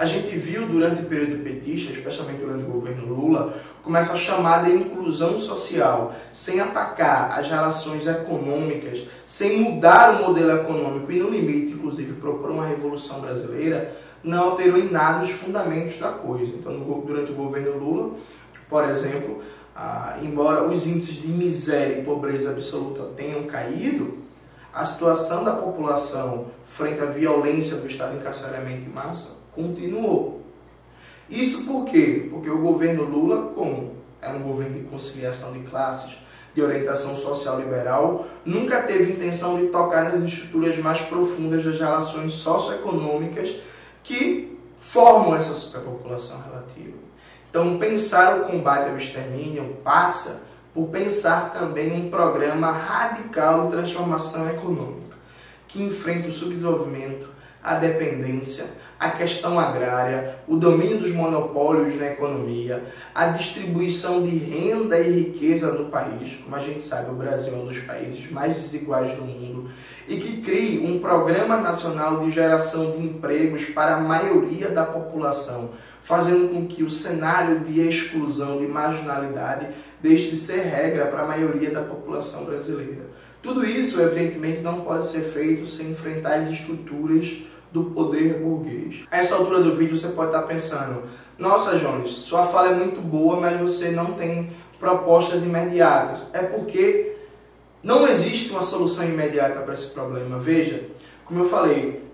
A 0.00 0.06
gente 0.06 0.34
viu 0.34 0.66
durante 0.66 1.02
o 1.02 1.04
período 1.04 1.44
petista, 1.44 1.92
especialmente 1.92 2.38
durante 2.38 2.64
o 2.64 2.68
governo 2.68 3.04
Lula, 3.04 3.54
como 3.82 3.98
essa 3.98 4.16
chamada 4.16 4.66
inclusão 4.66 5.36
social, 5.36 6.14
sem 6.32 6.58
atacar 6.58 7.38
as 7.38 7.48
relações 7.48 8.06
econômicas, 8.06 9.02
sem 9.26 9.60
mudar 9.60 10.14
o 10.14 10.26
modelo 10.26 10.52
econômico 10.52 11.12
e, 11.12 11.18
no 11.18 11.28
limite, 11.28 11.72
inclusive, 11.72 12.14
propor 12.14 12.50
uma 12.50 12.64
revolução 12.64 13.20
brasileira, 13.20 13.94
não 14.24 14.52
alterou 14.52 14.78
em 14.78 14.90
nada 14.90 15.22
os 15.22 15.28
fundamentos 15.32 15.98
da 15.98 16.08
coisa. 16.08 16.46
Então, 16.46 16.78
durante 17.06 17.32
o 17.32 17.34
governo 17.34 17.76
Lula, 17.76 18.16
por 18.70 18.88
exemplo, 18.88 19.42
embora 20.22 20.66
os 20.66 20.86
índices 20.86 21.16
de 21.16 21.28
miséria 21.28 21.98
e 21.98 22.04
pobreza 22.04 22.48
absoluta 22.48 23.02
tenham 23.14 23.42
caído, 23.42 24.16
a 24.72 24.82
situação 24.82 25.44
da 25.44 25.52
população 25.52 26.46
frente 26.64 27.02
à 27.02 27.04
violência 27.04 27.76
do 27.76 27.86
Estado 27.86 28.16
encarceramento 28.16 28.86
em 28.86 28.88
massa 28.88 29.39
continuou. 29.62 30.40
Isso 31.28 31.64
por 31.64 31.84
quê? 31.84 32.28
Porque 32.30 32.50
o 32.50 32.58
governo 32.58 33.04
Lula, 33.04 33.52
como 33.54 33.94
era 34.20 34.36
um 34.36 34.42
governo 34.42 34.80
de 34.80 34.84
conciliação 34.86 35.52
de 35.52 35.60
classes, 35.60 36.18
de 36.54 36.62
orientação 36.62 37.14
social 37.14 37.60
liberal, 37.60 38.26
nunca 38.44 38.82
teve 38.82 39.12
intenção 39.12 39.56
de 39.58 39.68
tocar 39.68 40.04
nas 40.04 40.22
estruturas 40.22 40.76
mais 40.78 41.00
profundas 41.02 41.64
das 41.64 41.78
relações 41.78 42.32
socioeconômicas 42.32 43.54
que 44.02 44.58
formam 44.80 45.36
essa 45.36 45.54
superpopulação 45.54 46.40
relativa. 46.42 46.98
Então, 47.48 47.78
pensar 47.78 48.38
o 48.38 48.44
combate 48.44 48.88
ao 48.88 48.96
extermínio 48.96 49.76
passa 49.84 50.42
por 50.74 50.88
pensar 50.88 51.52
também 51.52 51.92
um 51.92 52.10
programa 52.10 52.70
radical 52.70 53.66
de 53.66 53.72
transformação 53.72 54.48
econômica, 54.48 55.16
que 55.66 55.82
enfrenta 55.82 56.28
o 56.28 56.30
subdesenvolvimento, 56.30 57.28
a 57.62 57.74
dependência, 57.74 58.66
a 59.00 59.08
questão 59.08 59.58
agrária, 59.58 60.36
o 60.46 60.56
domínio 60.56 60.98
dos 60.98 61.10
monopólios 61.10 61.96
na 61.96 62.08
economia, 62.08 62.84
a 63.14 63.28
distribuição 63.28 64.20
de 64.20 64.36
renda 64.36 65.00
e 65.00 65.10
riqueza 65.10 65.72
no 65.72 65.86
país. 65.86 66.38
Como 66.44 66.54
a 66.54 66.58
gente 66.58 66.82
sabe, 66.82 67.10
o 67.10 67.14
Brasil 67.14 67.54
é 67.54 67.56
um 67.56 67.64
dos 67.64 67.78
países 67.78 68.30
mais 68.30 68.56
desiguais 68.56 69.12
do 69.12 69.22
mundo 69.22 69.70
e 70.06 70.18
que 70.18 70.42
crie 70.42 70.86
um 70.86 70.98
programa 70.98 71.56
nacional 71.56 72.22
de 72.22 72.30
geração 72.30 72.90
de 72.90 72.98
empregos 72.98 73.64
para 73.64 73.96
a 73.96 74.00
maioria 74.00 74.68
da 74.68 74.84
população, 74.84 75.70
fazendo 76.02 76.50
com 76.50 76.66
que 76.66 76.82
o 76.82 76.90
cenário 76.90 77.60
de 77.60 77.80
exclusão, 77.80 78.58
de 78.58 78.66
marginalidade, 78.66 79.68
deixe 80.02 80.28
de 80.28 80.36
ser 80.36 80.60
regra 80.60 81.06
para 81.06 81.22
a 81.22 81.26
maioria 81.26 81.70
da 81.70 81.80
população 81.80 82.44
brasileira. 82.44 83.08
Tudo 83.42 83.64
isso, 83.64 83.98
evidentemente, 83.98 84.60
não 84.60 84.82
pode 84.82 85.06
ser 85.06 85.22
feito 85.22 85.66
sem 85.66 85.92
enfrentar 85.92 86.40
as 86.40 86.50
estruturas 86.50 87.44
do 87.72 87.84
poder 87.84 88.40
burguês. 88.40 89.04
A 89.10 89.18
essa 89.18 89.36
altura 89.36 89.60
do 89.60 89.74
vídeo 89.74 89.96
você 89.96 90.08
pode 90.08 90.28
estar 90.28 90.42
pensando, 90.42 91.04
nossa 91.38 91.78
Jones, 91.78 92.10
sua 92.10 92.44
fala 92.44 92.70
é 92.70 92.74
muito 92.74 93.00
boa, 93.00 93.40
mas 93.40 93.60
você 93.60 93.90
não 93.90 94.12
tem 94.14 94.52
propostas 94.78 95.42
imediatas. 95.42 96.20
É 96.32 96.42
porque 96.42 97.16
não 97.82 98.06
existe 98.06 98.50
uma 98.50 98.62
solução 98.62 99.04
imediata 99.04 99.60
para 99.60 99.72
esse 99.72 99.86
problema. 99.86 100.38
Veja, 100.38 100.88
como 101.24 101.40
eu 101.40 101.44
falei, 101.44 102.04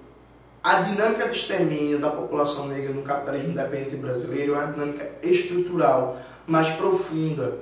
a 0.62 0.80
dinâmica 0.82 1.28
de 1.28 1.36
extermínio 1.36 1.98
da 1.98 2.10
população 2.10 2.68
negra 2.68 2.92
no 2.92 3.02
capitalismo 3.02 3.50
independente 3.50 3.96
brasileiro 3.96 4.54
é 4.54 4.58
uma 4.58 4.72
dinâmica 4.72 5.10
estrutural, 5.22 6.18
mais 6.46 6.68
profunda, 6.70 7.58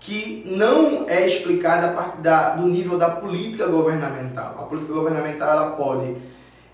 que 0.00 0.42
não 0.46 1.06
é 1.08 1.26
explicada 1.26 1.88
a 1.88 1.92
partir 1.92 2.20
da, 2.22 2.56
do 2.56 2.66
nível 2.66 2.98
da 2.98 3.10
política 3.10 3.66
governamental. 3.66 4.56
A 4.58 4.62
política 4.62 4.92
governamental 4.92 5.50
ela 5.50 5.70
pode 5.72 6.16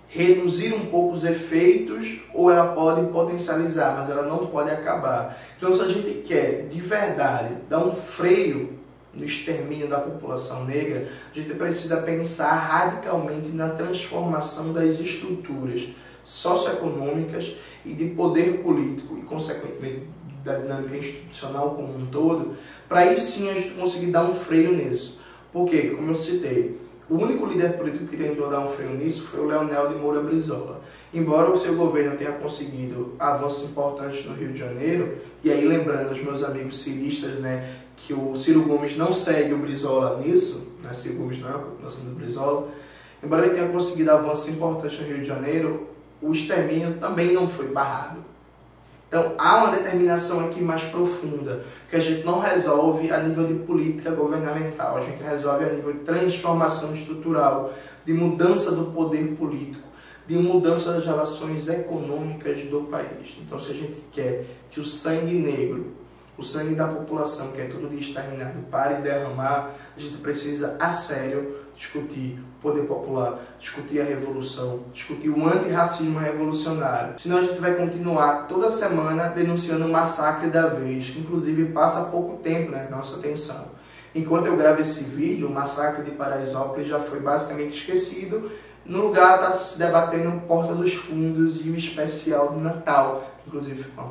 reduzir 0.09 0.75
um 0.75 0.87
pouco 0.87 1.15
os 1.15 1.25
efeitos 1.25 2.21
ou 2.35 2.51
ela 2.51 2.73
pode 2.73 3.07
potencializar, 3.11 3.95
mas 3.97 4.11
ela 4.11 4.23
não 4.23 4.47
pode 4.47 4.71
acabar. 4.71 5.39
Então, 5.57 5.73
se 5.73 5.81
a 5.81 5.89
gente 5.89 6.23
quer 6.27 6.67
de 6.69 6.81
verdade 6.81 7.55
dar 7.69 7.79
um 7.79 7.93
freio 7.93 8.79
no 9.15 9.25
extermínio 9.25 9.89
da 9.89 9.99
população 9.99 10.65
negra, 10.65 11.09
a 11.31 11.35
gente 11.39 11.55
precisa 11.55 11.99
pensar 11.99 12.53
radicalmente 12.53 13.49
na 13.49 13.71
transformação 13.71 14.73
das 14.73 14.99
estruturas 14.99 15.89
socioeconômicas 16.25 17.55
e 17.85 17.93
de 17.93 18.07
poder 18.11 18.63
político 18.63 19.19
e, 19.19 19.23
consequentemente, 19.23 20.03
da 20.45 20.55
dinâmica 20.55 20.97
institucional 20.97 21.71
como 21.75 21.97
um 21.97 22.07
todo, 22.07 22.57
para 22.89 23.01
aí 23.01 23.19
sim 23.19 23.49
a 23.51 23.55
gente 23.55 23.71
conseguir 23.71 24.07
dar 24.07 24.25
um 24.25 24.35
freio 24.35 24.73
nisso. 24.73 25.21
Porque, 25.53 25.91
como 25.91 26.11
eu 26.11 26.15
citei, 26.15 26.81
o 27.13 27.23
único 27.23 27.45
líder 27.45 27.77
político 27.77 28.07
que 28.07 28.17
tentou 28.17 28.49
dar 28.49 28.61
um 28.61 28.67
freio 28.67 28.95
nisso 28.95 29.25
foi 29.25 29.41
o 29.41 29.45
Leonel 29.45 29.89
de 29.89 29.97
Moura 29.97 30.21
Brizola. 30.21 30.81
Embora 31.13 31.51
o 31.51 31.57
seu 31.57 31.75
governo 31.75 32.17
tenha 32.17 32.33
conseguido 32.33 33.13
avanços 33.19 33.69
importantes 33.69 34.25
no 34.25 34.35
Rio 34.35 34.51
de 34.51 34.59
Janeiro, 34.59 35.19
e 35.45 35.53
aí 35.53 35.63
lembrando 35.67 36.09
aos 36.09 36.19
meus 36.23 36.43
amigos 36.43 36.79
ciristas, 36.79 37.35
né, 37.35 37.81
que 37.99 38.15
o 38.15 38.35
Ciro 38.35 38.63
Gomes 38.63 38.97
não 38.97 39.13
segue 39.13 39.53
o 39.53 39.59
Brizola 39.59 40.23
nisso, 40.25 40.73
né, 40.83 40.91
Ciro 40.95 41.17
Gomes 41.17 41.39
não 41.39 41.51
é 41.51 41.53
a 41.53 41.59
do 41.59 42.15
Brizola, 42.15 42.69
embora 43.23 43.45
ele 43.45 43.55
tenha 43.55 43.69
conseguido 43.69 44.11
avanços 44.11 44.49
importantes 44.49 44.99
no 44.99 45.07
Rio 45.07 45.19
de 45.19 45.27
Janeiro, 45.27 45.89
o 46.23 46.33
extermínio 46.33 46.95
também 46.95 47.35
não 47.35 47.47
foi 47.47 47.69
barrado. 47.69 48.32
Então 49.13 49.35
há 49.37 49.59
uma 49.59 49.77
determinação 49.77 50.41
aqui 50.47 50.63
mais 50.63 50.85
profunda, 50.85 51.63
que 51.91 51.97
a 51.97 51.99
gente 51.99 52.25
não 52.25 52.39
resolve 52.39 53.13
a 53.13 53.23
nível 53.23 53.47
de 53.47 53.53
política 53.53 54.11
governamental, 54.11 54.97
a 54.97 55.03
gente 55.03 55.23
resolve 55.23 55.67
a 55.67 55.69
nível 55.69 55.93
de 55.93 55.99
transformação 55.99 56.95
estrutural, 56.95 57.75
de 58.07 58.15
mudança 58.15 58.73
do 58.73 58.87
poder 58.87 59.37
político, 59.37 59.87
de 60.27 60.35
mudança 60.37 60.95
das 60.95 61.05
relações 61.05 61.69
econômicas 61.69 62.65
do 62.65 62.85
país. 62.85 63.37
Então 63.39 63.61
se 63.61 63.73
a 63.73 63.75
gente 63.75 64.03
quer 64.11 64.47
que 64.71 64.81
o 64.81 64.85
sangue 64.85 65.35
negro, 65.35 65.93
o 66.39 66.43
sangue 66.43 66.75
da 66.75 66.89
população, 66.89 67.49
que 67.49 67.61
é 67.61 67.67
tudo 67.67 67.91
de 67.91 67.99
exterminado, 67.99 68.61
pare 68.71 68.95
de 68.95 69.03
derramar, 69.03 69.75
a 69.95 70.01
gente 70.01 70.17
precisa 70.17 70.75
a 70.81 70.91
sério 70.91 71.62
discutir 71.75 72.39
o 72.59 72.63
poder 72.63 72.83
popular, 72.83 73.39
discutir 73.59 74.01
a 74.01 74.05
revolução, 74.05 74.85
discutir 74.93 75.31
o 75.31 75.47
antirracismo 75.47 76.19
revolucionário. 76.19 77.19
Senão 77.19 77.39
a 77.39 77.43
gente 77.43 77.61
vai 77.61 77.75
continuar 77.75 78.47
toda 78.47 78.71
semana 78.71 79.29
denunciando 79.29 79.87
o 79.87 79.89
massacre 79.89 80.49
da 80.49 80.69
vez, 80.69 81.11
que 81.11 81.21
inclusive 81.21 81.67
passa 81.67 82.11
pouco 82.11 82.37
tempo 82.43 82.71
na 82.71 82.79
né, 82.79 82.89
nossa 82.91 83.17
atenção. 83.17 83.67
Enquanto 84.15 84.47
eu 84.47 84.57
gravo 84.57 84.81
esse 84.81 85.05
vídeo, 85.05 85.49
o 85.49 85.51
massacre 85.51 86.05
de 86.05 86.11
Paraisópolis 86.11 86.87
já 86.87 87.01
foi 87.01 87.21
basicamente 87.21 87.79
esquecido. 87.79 88.51
No 88.85 89.01
lugar 89.01 89.37
está 89.37 89.55
se 89.55 89.79
debatendo 89.79 90.41
Porta 90.47 90.75
dos 90.75 90.93
Fundos 90.93 91.65
e 91.65 91.71
o 91.71 91.77
especial 91.77 92.51
do 92.51 92.61
Natal. 92.61 93.25
Inclusive, 93.47 93.87
ó, 93.97 94.11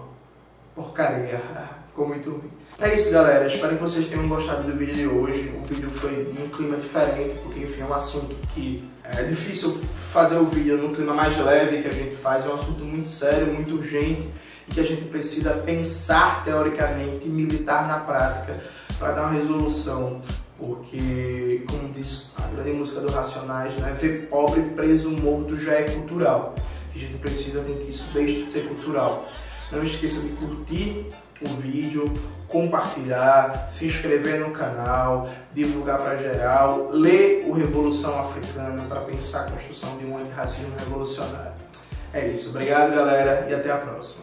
porcaria. 0.73 1.39
Ficou 1.89 2.07
muito 2.07 2.31
ruim. 2.31 2.60
É 2.79 2.95
isso, 2.95 3.11
galera. 3.11 3.45
Espero 3.45 3.75
que 3.75 3.81
vocês 3.81 4.07
tenham 4.07 4.27
gostado 4.27 4.63
do 4.63 4.75
vídeo 4.75 4.95
de 4.95 5.07
hoje. 5.07 5.53
O 5.61 5.65
vídeo 5.65 5.89
foi 5.89 6.33
num 6.37 6.49
clima 6.49 6.77
diferente, 6.77 7.35
porque, 7.43 7.59
enfim, 7.59 7.81
é 7.81 7.85
um 7.85 7.93
assunto 7.93 8.35
que 8.53 8.83
é 9.03 9.23
difícil 9.23 9.79
fazer 10.11 10.37
o 10.37 10.45
vídeo 10.45 10.77
num 10.77 10.93
clima 10.93 11.13
mais 11.13 11.37
leve 11.37 11.81
que 11.81 11.87
a 11.87 11.93
gente 11.93 12.15
faz. 12.15 12.45
É 12.45 12.49
um 12.49 12.55
assunto 12.55 12.83
muito 12.83 13.07
sério, 13.07 13.53
muito 13.53 13.75
urgente 13.75 14.27
e 14.67 14.73
que 14.73 14.79
a 14.79 14.83
gente 14.83 15.09
precisa 15.09 15.51
pensar 15.51 16.43
teoricamente 16.43 17.25
e 17.25 17.29
militar 17.29 17.87
na 17.87 17.99
prática 17.99 18.63
para 18.97 19.11
dar 19.11 19.21
uma 19.23 19.31
resolução. 19.31 20.21
Porque, 20.57 21.63
como 21.69 21.89
diz 21.89 22.31
a 22.37 22.47
grande 22.47 22.77
música 22.77 23.01
do 23.01 23.11
Racionais, 23.11 23.75
né, 23.75 23.95
ver 23.99 24.27
pobre 24.27 24.61
preso 24.75 25.09
morto 25.09 25.57
já 25.57 25.73
é 25.73 25.83
cultural. 25.83 26.55
A 26.93 26.97
gente 26.97 27.17
precisa 27.17 27.63
com 27.63 27.73
que 27.75 27.89
isso 27.89 28.05
deixe 28.13 28.43
de 28.43 28.49
ser 28.49 28.67
cultural. 28.67 29.27
Não 29.71 29.83
esqueça 29.83 30.19
de 30.19 30.29
curtir 30.29 31.07
o 31.45 31.49
vídeo, 31.49 32.11
compartilhar, 32.47 33.67
se 33.69 33.85
inscrever 33.85 34.39
no 34.39 34.51
canal, 34.51 35.27
divulgar 35.53 35.97
para 35.97 36.17
geral, 36.17 36.89
ler 36.91 37.45
o 37.47 37.53
Revolução 37.53 38.19
Africana 38.19 38.83
para 38.89 39.01
pensar 39.01 39.41
a 39.41 39.51
construção 39.51 39.97
de 39.97 40.05
um 40.05 40.17
antirracismo 40.17 40.73
revolucionário. 40.77 41.53
É 42.13 42.27
isso. 42.27 42.49
Obrigado, 42.49 42.93
galera, 42.93 43.47
e 43.49 43.53
até 43.53 43.71
a 43.71 43.77
próxima. 43.77 44.20